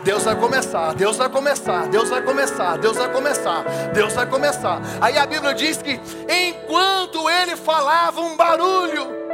Deus 0.04 0.24
vai 0.24 0.36
começar, 0.36 0.94
Deus 0.94 1.18
vai 1.18 1.30
começar, 1.30 1.88
Deus 1.88 2.10
vai 2.10 2.22
começar, 2.22 2.78
Deus 2.78 2.96
vai 2.96 3.12
começar, 3.12 3.64
Deus 3.92 4.14
vai 4.14 4.28
começar. 4.28 4.80
Aí 5.02 5.18
a 5.18 5.26
Bíblia 5.26 5.54
diz 5.56 5.82
que 5.82 6.00
enquanto 6.30 7.28
ele 7.28 7.56
falava 7.56 8.22
um 8.22 8.38
barulho, 8.38 9.25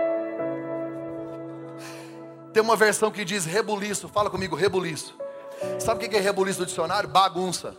tem 2.54 2.62
uma 2.62 2.76
versão 2.76 3.12
que 3.12 3.24
diz 3.24 3.46
rebuliço. 3.46 4.08
Fala 4.10 4.30
comigo, 4.30 4.56
rebuliço. 4.56 5.16
Sabe 5.80 6.06
o 6.06 6.10
que 6.10 6.16
é 6.16 6.20
rebuliço 6.20 6.60
no 6.60 6.66
dicionário? 6.66 7.08
Bagunça. 7.08 7.78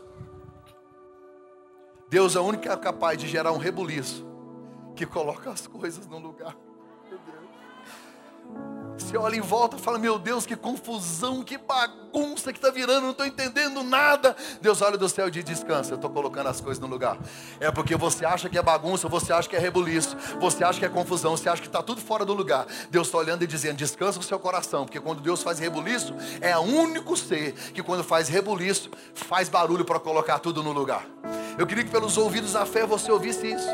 Deus 2.08 2.36
é 2.36 2.40
o 2.40 2.44
único 2.44 2.62
que 2.62 2.68
é 2.68 2.76
capaz 2.76 3.18
de 3.18 3.26
gerar 3.26 3.52
um 3.52 3.58
rebuliço 3.58 4.26
que 4.94 5.06
coloca 5.06 5.50
as 5.50 5.66
coisas 5.66 6.06
no 6.06 6.18
lugar. 6.18 6.56
Você 9.02 9.16
olha 9.16 9.36
em 9.36 9.40
volta 9.40 9.76
e 9.76 9.80
fala: 9.80 9.98
Meu 9.98 10.18
Deus, 10.18 10.46
que 10.46 10.56
confusão, 10.56 11.42
que 11.42 11.58
bagunça 11.58 12.52
que 12.52 12.58
está 12.58 12.70
virando, 12.70 13.02
não 13.02 13.10
estou 13.10 13.26
entendendo 13.26 13.82
nada. 13.82 14.36
Deus 14.60 14.80
olha 14.80 14.96
do 14.96 15.08
céu 15.08 15.28
e 15.28 15.30
diz: 15.30 15.44
Descansa, 15.44 15.92
eu 15.92 15.96
estou 15.96 16.08
colocando 16.08 16.46
as 16.48 16.60
coisas 16.60 16.80
no 16.80 16.86
lugar. 16.86 17.18
É 17.60 17.70
porque 17.70 17.96
você 17.96 18.24
acha 18.24 18.48
que 18.48 18.56
é 18.56 18.62
bagunça, 18.62 19.08
você 19.08 19.32
acha 19.32 19.48
que 19.48 19.56
é 19.56 19.58
rebuliço, 19.58 20.16
você 20.40 20.64
acha 20.64 20.78
que 20.78 20.86
é 20.86 20.88
confusão, 20.88 21.36
você 21.36 21.48
acha 21.48 21.60
que 21.60 21.68
está 21.68 21.82
tudo 21.82 22.00
fora 22.00 22.24
do 22.24 22.32
lugar. 22.32 22.66
Deus 22.90 23.08
está 23.08 23.18
olhando 23.18 23.42
e 23.42 23.46
dizendo: 23.46 23.76
Descansa 23.76 24.20
o 24.20 24.22
seu 24.22 24.38
coração, 24.38 24.84
porque 24.84 25.00
quando 25.00 25.20
Deus 25.20 25.42
faz 25.42 25.58
rebuliço, 25.58 26.14
é 26.40 26.56
o 26.56 26.62
único 26.62 27.16
ser 27.16 27.52
que 27.74 27.82
quando 27.82 28.04
faz 28.04 28.28
rebuliço, 28.28 28.90
faz 29.14 29.48
barulho 29.48 29.84
para 29.84 29.98
colocar 29.98 30.38
tudo 30.38 30.62
no 30.62 30.72
lugar. 30.72 31.04
Eu 31.58 31.66
queria 31.66 31.84
que 31.84 31.90
pelos 31.90 32.16
ouvidos 32.16 32.52
da 32.52 32.64
fé 32.64 32.86
você 32.86 33.10
ouvisse 33.10 33.52
isso. 33.52 33.68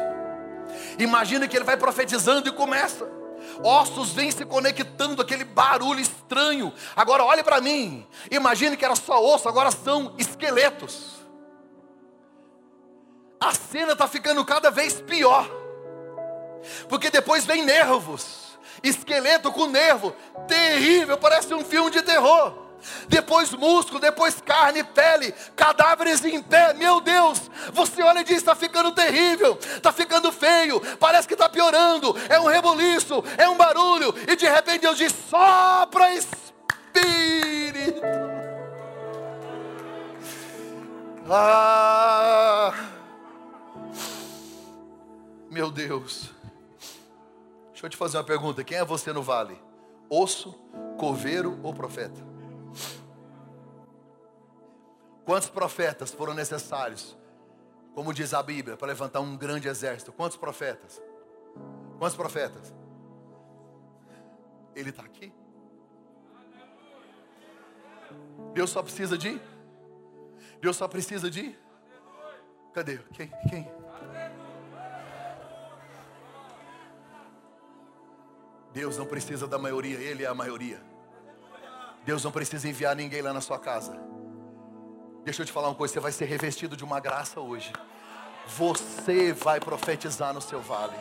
Imagina 0.98 1.46
que 1.46 1.56
ele 1.56 1.64
vai 1.64 1.76
profetizando 1.76 2.48
e 2.48 2.52
começa 2.52 3.18
ossos 3.62 4.12
vêm 4.12 4.30
se 4.30 4.44
conectando, 4.44 5.22
aquele 5.22 5.44
barulho 5.44 6.00
estranho. 6.00 6.72
Agora 6.94 7.24
olhe 7.24 7.42
para 7.42 7.60
mim, 7.60 8.06
imagine 8.30 8.76
que 8.76 8.84
era 8.84 8.96
só 8.96 9.22
osso, 9.24 9.48
agora 9.48 9.70
são 9.70 10.14
esqueletos. 10.18 11.18
A 13.40 13.54
cena 13.54 13.92
está 13.92 14.06
ficando 14.06 14.44
cada 14.44 14.70
vez 14.70 15.00
pior, 15.00 15.48
porque 16.88 17.10
depois 17.10 17.44
vem 17.44 17.64
nervos, 17.64 18.58
esqueleto 18.82 19.52
com 19.52 19.66
nervo, 19.66 20.14
terrível, 20.46 21.16
parece 21.16 21.54
um 21.54 21.64
filme 21.64 21.90
de 21.90 22.02
terror 22.02 22.67
depois 23.08 23.52
músculo, 23.52 24.00
depois 24.00 24.40
carne, 24.40 24.82
pele, 24.84 25.32
cadáveres 25.56 26.24
em 26.24 26.42
pé. 26.42 26.74
Meu 26.74 27.00
Deus, 27.00 27.50
você 27.72 28.02
olha 28.02 28.20
e 28.20 28.24
diz: 28.24 28.38
está 28.38 28.54
ficando 28.54 28.92
terrível, 28.92 29.58
está 29.60 29.92
ficando 29.92 30.30
feio, 30.32 30.80
parece 30.98 31.26
que 31.26 31.34
está 31.34 31.48
piorando. 31.48 32.14
É 32.28 32.38
um 32.40 32.46
reboliço, 32.46 33.22
é 33.36 33.48
um 33.48 33.56
barulho, 33.56 34.14
e 34.26 34.36
de 34.36 34.48
repente 34.48 34.82
Deus 34.82 34.98
diz: 34.98 35.12
sopra 35.28 36.12
Espírito. 36.14 38.00
Ah! 41.30 42.72
Meu 45.50 45.70
Deus. 45.70 46.30
Deixa 47.70 47.86
eu 47.86 47.90
te 47.90 47.96
fazer 47.96 48.16
uma 48.16 48.24
pergunta: 48.24 48.64
quem 48.64 48.78
é 48.78 48.84
você 48.84 49.12
no 49.12 49.22
vale? 49.22 49.60
Osso, 50.10 50.52
coveiro 50.96 51.60
ou 51.62 51.74
profeta? 51.74 52.27
Quantos 55.28 55.50
profetas 55.50 56.10
foram 56.10 56.32
necessários, 56.32 57.14
como 57.94 58.14
diz 58.14 58.32
a 58.32 58.42
Bíblia, 58.42 58.78
para 58.78 58.88
levantar 58.88 59.20
um 59.20 59.36
grande 59.36 59.68
exército? 59.68 60.10
Quantos 60.10 60.38
profetas? 60.38 61.02
Quantos 61.98 62.16
profetas? 62.16 62.72
Ele 64.74 64.88
está 64.88 65.02
aqui. 65.02 65.30
Deus 68.54 68.70
só 68.70 68.82
precisa 68.82 69.18
de? 69.18 69.38
Deus 70.62 70.78
só 70.78 70.88
precisa 70.88 71.30
de? 71.30 71.54
Cadê? 72.72 72.96
Quem? 73.12 73.30
Quem? 73.50 73.70
Deus 78.72 78.96
não 78.96 79.04
precisa 79.04 79.46
da 79.46 79.58
maioria, 79.58 79.98
Ele 79.98 80.24
é 80.24 80.26
a 80.26 80.34
maioria. 80.34 80.82
Deus 82.06 82.24
não 82.24 82.32
precisa 82.32 82.66
enviar 82.66 82.96
ninguém 82.96 83.20
lá 83.20 83.34
na 83.34 83.42
sua 83.42 83.58
casa. 83.58 84.17
Deixa 85.28 85.42
eu 85.42 85.46
te 85.46 85.52
falar 85.52 85.68
uma 85.68 85.74
coisa: 85.74 85.92
você 85.92 86.00
vai 86.00 86.10
ser 86.10 86.24
revestido 86.24 86.74
de 86.74 86.82
uma 86.82 86.98
graça 87.00 87.38
hoje. 87.38 87.70
Você 88.46 89.30
vai 89.30 89.60
profetizar 89.60 90.32
no 90.32 90.40
seu 90.40 90.58
vale. 90.58 90.96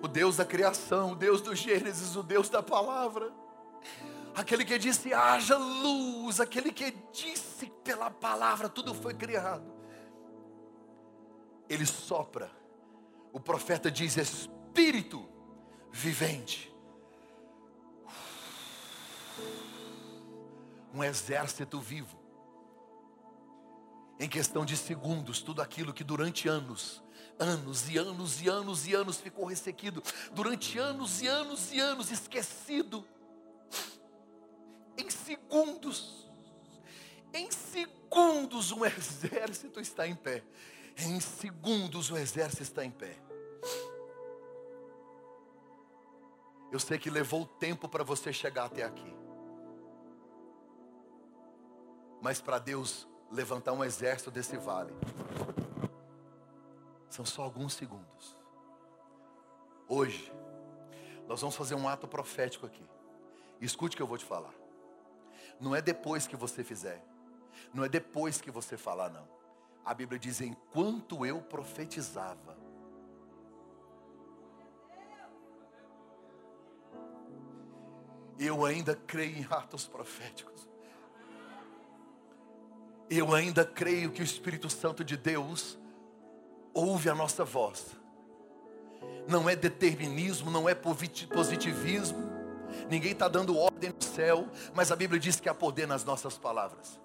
O 0.00 0.06
Deus 0.06 0.36
da 0.36 0.44
criação, 0.44 1.10
o 1.10 1.16
Deus 1.16 1.40
do 1.40 1.56
Gênesis, 1.56 2.14
o 2.14 2.22
Deus 2.22 2.48
da 2.48 2.62
palavra. 2.62 3.32
Aquele 4.32 4.64
que 4.64 4.78
disse 4.78 5.12
haja 5.12 5.58
luz, 5.58 6.38
aquele 6.38 6.70
que 6.70 6.94
disse 7.12 7.66
pela 7.82 8.12
palavra 8.12 8.68
tudo 8.68 8.94
foi 8.94 9.12
criado. 9.12 9.74
Ele 11.68 11.84
sopra. 11.84 12.48
O 13.32 13.40
profeta 13.40 13.90
diz 13.90 14.16
espírito 14.16 15.28
vivente. 15.90 16.72
Um 20.92 21.02
exército 21.04 21.80
vivo. 21.80 22.18
Em 24.18 24.28
questão 24.28 24.64
de 24.64 24.76
segundos, 24.76 25.40
tudo 25.40 25.62
aquilo 25.62 25.92
que 25.92 26.04
durante 26.04 26.48
anos 26.48 27.02
anos 27.40 27.88
e 27.88 27.96
anos 27.96 28.42
e 28.42 28.48
anos 28.48 28.86
e 28.86 28.94
anos 28.94 29.16
ficou 29.16 29.46
ressequido, 29.46 30.02
durante 30.32 30.78
anos 30.78 31.22
e 31.22 31.26
anos 31.26 31.72
e 31.72 31.80
anos 31.80 32.10
esquecido. 32.10 33.04
Em 34.96 35.08
segundos, 35.08 36.30
em 37.32 37.50
segundos 37.50 38.70
um 38.70 38.84
exército 38.84 39.80
está 39.80 40.06
em 40.06 40.14
pé. 40.14 40.44
Em 40.98 41.18
segundos 41.18 42.10
o 42.10 42.16
exército 42.16 42.62
está 42.62 42.84
em 42.84 42.90
pé. 42.90 43.16
Eu 46.70 46.78
sei 46.78 46.98
que 46.98 47.08
levou 47.08 47.46
tempo 47.46 47.88
para 47.88 48.04
você 48.04 48.32
chegar 48.32 48.66
até 48.66 48.84
aqui. 48.84 49.19
Mas 52.20 52.40
para 52.40 52.58
Deus 52.58 53.08
levantar 53.30 53.72
um 53.72 53.84
exército 53.84 54.30
desse 54.30 54.56
vale, 54.56 54.92
são 57.08 57.24
só 57.24 57.42
alguns 57.42 57.74
segundos. 57.74 58.36
Hoje, 59.88 60.32
nós 61.26 61.40
vamos 61.40 61.56
fazer 61.56 61.74
um 61.74 61.88
ato 61.88 62.06
profético 62.06 62.66
aqui. 62.66 62.84
Escute 63.60 63.94
o 63.94 63.96
que 63.96 64.02
eu 64.02 64.06
vou 64.06 64.18
te 64.18 64.24
falar. 64.24 64.54
Não 65.58 65.74
é 65.74 65.82
depois 65.82 66.26
que 66.26 66.36
você 66.36 66.62
fizer. 66.64 67.04
Não 67.74 67.84
é 67.84 67.88
depois 67.88 68.40
que 68.40 68.50
você 68.50 68.76
falar, 68.76 69.10
não. 69.10 69.28
A 69.84 69.92
Bíblia 69.92 70.18
diz: 70.18 70.40
enquanto 70.40 71.26
eu 71.26 71.40
profetizava. 71.42 72.56
Eu 78.38 78.64
ainda 78.64 78.96
creio 78.96 79.38
em 79.38 79.46
atos 79.50 79.86
proféticos. 79.86 80.69
Eu 83.10 83.34
ainda 83.34 83.64
creio 83.64 84.12
que 84.12 84.22
o 84.22 84.24
Espírito 84.24 84.70
Santo 84.70 85.02
de 85.02 85.16
Deus 85.16 85.76
ouve 86.72 87.10
a 87.10 87.14
nossa 87.14 87.44
voz. 87.44 87.86
Não 89.26 89.50
é 89.50 89.56
determinismo, 89.56 90.48
não 90.48 90.68
é 90.68 90.74
positivismo. 90.74 92.30
Ninguém 92.88 93.10
está 93.10 93.26
dando 93.26 93.58
ordem 93.58 93.90
no 93.90 94.00
céu, 94.00 94.48
mas 94.72 94.92
a 94.92 94.96
Bíblia 94.96 95.18
diz 95.18 95.40
que 95.40 95.48
há 95.48 95.54
poder 95.54 95.88
nas 95.88 96.04
nossas 96.04 96.38
palavras. 96.38 97.00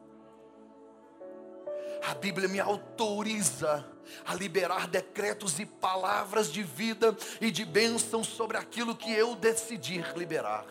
A 2.07 2.13
Bíblia 2.13 2.47
me 2.47 2.59
autoriza 2.59 3.83
a 4.23 4.35
liberar 4.35 4.87
decretos 4.87 5.59
e 5.59 5.65
palavras 5.65 6.51
de 6.51 6.61
vida 6.61 7.17
e 7.41 7.49
de 7.49 7.65
bênção 7.65 8.23
sobre 8.23 8.57
aquilo 8.57 8.95
que 8.95 9.11
eu 9.11 9.35
decidir 9.35 10.15
liberar. 10.15 10.65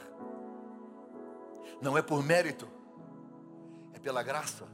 Não 1.83 1.99
é 1.99 2.03
por 2.03 2.23
mérito, 2.23 2.69
é 3.93 3.99
pela 3.99 4.23
graça. 4.23 4.65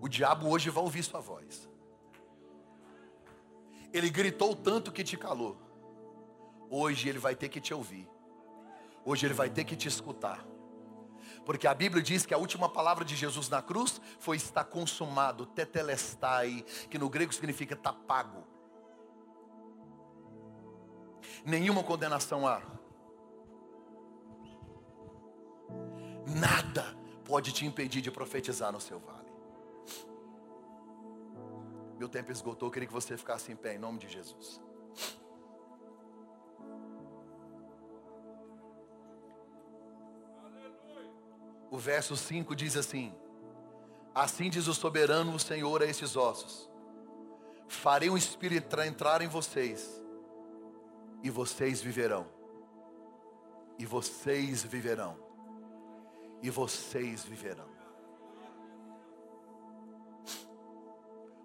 O 0.00 0.08
diabo 0.08 0.48
hoje 0.48 0.70
vai 0.70 0.82
ouvir 0.82 1.02
sua 1.02 1.20
voz. 1.20 1.68
Ele 3.92 4.08
gritou 4.08 4.56
tanto 4.56 4.90
que 4.90 5.04
te 5.04 5.16
calou. 5.16 5.60
Hoje 6.70 7.08
ele 7.08 7.18
vai 7.18 7.34
ter 7.34 7.48
que 7.48 7.60
te 7.60 7.74
ouvir. 7.74 8.08
Hoje 9.04 9.26
ele 9.26 9.34
vai 9.34 9.50
ter 9.50 9.64
que 9.64 9.76
te 9.76 9.88
escutar. 9.88 10.46
Porque 11.44 11.66
a 11.66 11.74
Bíblia 11.74 12.02
diz 12.02 12.24
que 12.24 12.32
a 12.32 12.38
última 12.38 12.68
palavra 12.68 13.04
de 13.04 13.16
Jesus 13.16 13.48
na 13.48 13.60
cruz 13.60 14.00
foi 14.18 14.36
está 14.36 14.62
consumado, 14.62 15.46
tetelestai, 15.46 16.64
que 16.88 16.98
no 16.98 17.08
grego 17.08 17.32
significa 17.32 17.74
está 17.74 17.92
pago. 17.92 18.46
Nenhuma 21.44 21.82
condenação 21.82 22.46
há. 22.46 22.62
Nada 26.26 26.96
pode 27.24 27.52
te 27.52 27.66
impedir 27.66 28.00
de 28.00 28.10
profetizar 28.10 28.70
no 28.72 28.80
seu 28.80 29.00
vale. 29.00 29.19
Meu 32.00 32.08
tempo 32.08 32.32
esgotou, 32.32 32.68
eu 32.68 32.72
queria 32.72 32.86
que 32.86 32.94
você 32.94 33.14
ficasse 33.14 33.52
em 33.52 33.56
pé 33.56 33.74
em 33.74 33.78
nome 33.78 33.98
de 33.98 34.08
Jesus. 34.08 34.58
O 41.70 41.76
verso 41.76 42.16
5 42.16 42.56
diz 42.56 42.74
assim: 42.74 43.14
Assim 44.14 44.48
diz 44.48 44.66
o 44.66 44.72
soberano, 44.72 45.34
o 45.34 45.38
Senhor, 45.38 45.82
a 45.82 45.84
esses 45.84 46.16
ossos: 46.16 46.70
Farei 47.68 48.08
um 48.08 48.16
espírito 48.16 48.80
entrar 48.80 49.20
em 49.20 49.28
vocês, 49.28 50.02
e 51.22 51.28
vocês 51.28 51.82
viverão. 51.82 52.26
E 53.78 53.84
vocês 53.84 54.62
viverão. 54.62 55.18
E 56.42 56.48
vocês 56.48 57.26
viverão. 57.26 57.69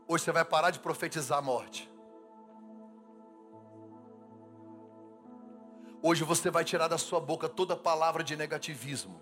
Hoje 0.08 0.24
você 0.24 0.32
vai 0.32 0.46
parar 0.46 0.70
de 0.70 0.80
profetizar 0.80 1.40
a 1.40 1.42
morte. 1.42 1.92
Hoje 6.02 6.24
você 6.24 6.52
vai 6.52 6.64
tirar 6.64 6.88
da 6.88 7.00
sua 7.00 7.20
boca 7.20 7.50
toda 7.50 7.76
palavra 7.76 8.24
de 8.24 8.36
negativismo, 8.36 9.20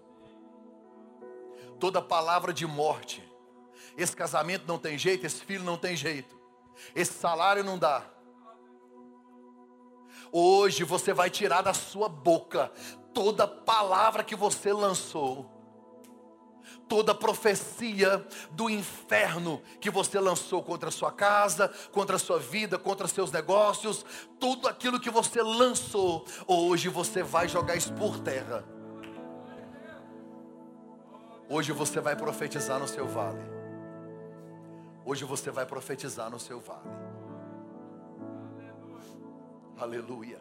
toda 1.79 2.01
palavra 2.01 2.51
de 2.51 2.67
morte. 2.67 3.23
Esse 3.97 4.13
casamento 4.13 4.65
não 4.67 4.77
tem 4.77 4.97
jeito, 4.97 5.25
esse 5.25 5.45
filho 5.45 5.63
não 5.63 5.77
tem 5.77 5.95
jeito, 5.95 6.37
esse 6.93 7.13
salário 7.13 7.63
não 7.63 7.77
dá. 7.77 8.03
Hoje 10.29 10.83
você 10.83 11.13
vai 11.13 11.29
tirar 11.29 11.61
da 11.61 11.73
sua 11.73 12.09
boca 12.09 12.69
toda 13.13 13.47
palavra 13.47 14.23
que 14.23 14.35
você 14.35 14.73
lançou 14.73 15.52
toda 16.87 17.15
profecia 17.15 18.25
do 18.51 18.69
inferno 18.69 19.61
que 19.79 19.89
você 19.89 20.19
lançou 20.19 20.61
contra 20.61 20.89
a 20.89 20.91
sua 20.91 21.11
casa, 21.11 21.69
contra 21.91 22.15
a 22.15 22.19
sua 22.19 22.39
vida, 22.39 22.77
contra 22.77 23.07
seus 23.07 23.31
negócios, 23.31 24.05
tudo 24.39 24.67
aquilo 24.67 24.99
que 24.99 25.09
você 25.09 25.41
lançou, 25.41 26.25
hoje 26.47 26.89
você 26.89 27.23
vai 27.23 27.47
jogar 27.47 27.75
isso 27.75 27.93
por 27.93 28.19
terra. 28.19 28.63
Hoje 31.49 31.71
você 31.71 31.99
vai 31.99 32.15
profetizar 32.15 32.79
no 32.79 32.87
seu 32.87 33.07
vale. 33.07 33.43
Hoje 35.05 35.25
você 35.25 35.51
vai 35.51 35.65
profetizar 35.65 36.29
no 36.29 36.39
seu 36.39 36.59
vale. 36.59 36.89
Aleluia. 39.77 40.39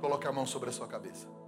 Coloque 0.00 0.26
a 0.26 0.32
mão 0.32 0.44
sobre 0.44 0.68
a 0.68 0.72
sua 0.72 0.86
cabeça. 0.86 1.41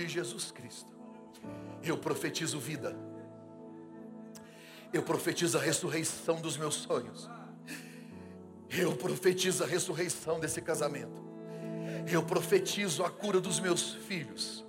Em 0.00 0.06
Jesus 0.08 0.50
Cristo, 0.50 0.92
eu 1.82 1.96
profetizo 1.96 2.58
vida. 2.58 2.96
Eu 4.92 5.02
profetizo 5.02 5.56
a 5.56 5.60
ressurreição 5.60 6.40
dos 6.40 6.56
meus 6.56 6.74
sonhos. 6.74 7.30
Eu 8.68 8.96
profetizo 8.96 9.64
a 9.64 9.66
ressurreição 9.66 10.38
desse 10.38 10.60
casamento. 10.60 11.22
Eu 12.10 12.22
profetizo 12.22 13.04
a 13.04 13.10
cura 13.10 13.40
dos 13.40 13.60
meus 13.60 13.94
filhos. 13.94 14.64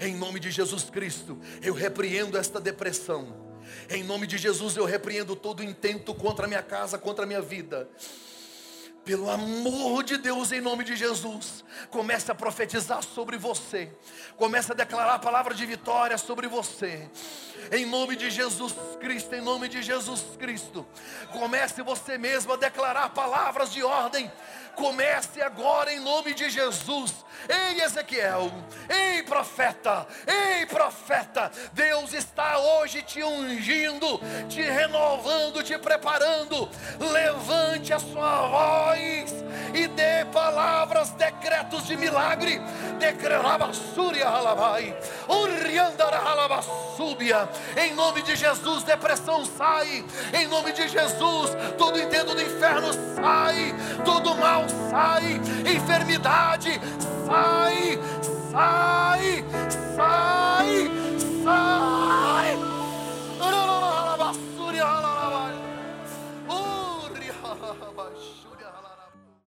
Em 0.00 0.16
nome 0.16 0.40
de 0.40 0.50
Jesus 0.50 0.90
Cristo, 0.90 1.38
eu 1.62 1.74
repreendo 1.74 2.36
esta 2.36 2.60
depressão. 2.60 3.51
Em 3.90 4.02
nome 4.02 4.26
de 4.26 4.38
Jesus, 4.38 4.76
eu 4.76 4.84
repreendo 4.84 5.34
todo 5.36 5.62
intento 5.62 6.14
contra 6.14 6.46
a 6.46 6.48
minha 6.48 6.62
casa, 6.62 6.98
contra 6.98 7.24
a 7.24 7.26
minha 7.26 7.40
vida. 7.40 7.88
Pelo 9.04 9.28
amor 9.28 10.04
de 10.04 10.16
Deus, 10.16 10.52
em 10.52 10.60
nome 10.60 10.84
de 10.84 10.94
Jesus, 10.94 11.64
comece 11.90 12.30
a 12.30 12.34
profetizar 12.36 13.02
sobre 13.02 13.36
você, 13.36 13.90
comece 14.36 14.70
a 14.70 14.76
declarar 14.76 15.14
a 15.14 15.18
palavra 15.18 15.54
de 15.54 15.66
vitória 15.66 16.16
sobre 16.16 16.46
você, 16.46 17.10
em 17.72 17.84
nome 17.84 18.14
de 18.14 18.30
Jesus 18.30 18.72
Cristo, 19.00 19.34
em 19.34 19.40
nome 19.40 19.68
de 19.68 19.82
Jesus 19.82 20.22
Cristo, 20.38 20.86
comece 21.32 21.82
você 21.82 22.16
mesmo 22.16 22.52
a 22.52 22.56
declarar 22.56 23.08
palavras 23.10 23.72
de 23.72 23.82
ordem, 23.82 24.30
comece 24.76 25.42
agora 25.42 25.92
em 25.92 25.98
nome 25.98 26.32
de 26.32 26.48
Jesus, 26.48 27.12
Ei, 27.48 27.80
Ezequiel, 27.80 28.52
ei, 28.88 29.22
profeta, 29.24 30.06
ei, 30.26 30.64
profeta, 30.66 31.50
Deus 31.72 32.14
está 32.14 32.56
hoje 32.58 33.02
te 33.02 33.22
ungindo, 33.22 34.20
te 34.48 34.62
renovando, 34.62 35.62
te 35.62 35.76
preparando. 35.76 36.70
Levante 37.00 37.92
a 37.92 37.98
sua 37.98 38.46
voz 38.46 38.91
nações 38.92 39.34
e 39.74 39.86
dê 39.88 40.24
palavras, 40.32 41.10
decretos 41.10 41.86
de 41.86 41.96
milagre. 41.96 42.60
Alabai. 44.22 44.94
Em 47.76 47.94
nome 47.94 48.22
de 48.22 48.36
Jesus, 48.36 48.84
depressão 48.84 49.44
sai. 49.44 50.04
Em 50.32 50.46
nome 50.46 50.72
de 50.72 50.88
Jesus, 50.88 51.50
todo 51.78 51.98
entendo 51.98 52.34
do 52.34 52.42
inferno 52.42 52.92
sai, 52.92 53.74
todo 54.04 54.36
mal 54.36 54.64
sai, 54.90 55.40
enfermidade 55.74 56.80
sai, 57.26 57.98
sai, 58.52 59.44
sai, 59.96 60.90
sai. 61.42 62.58
Alabassúria 63.40 64.84
alabai. 64.84 65.62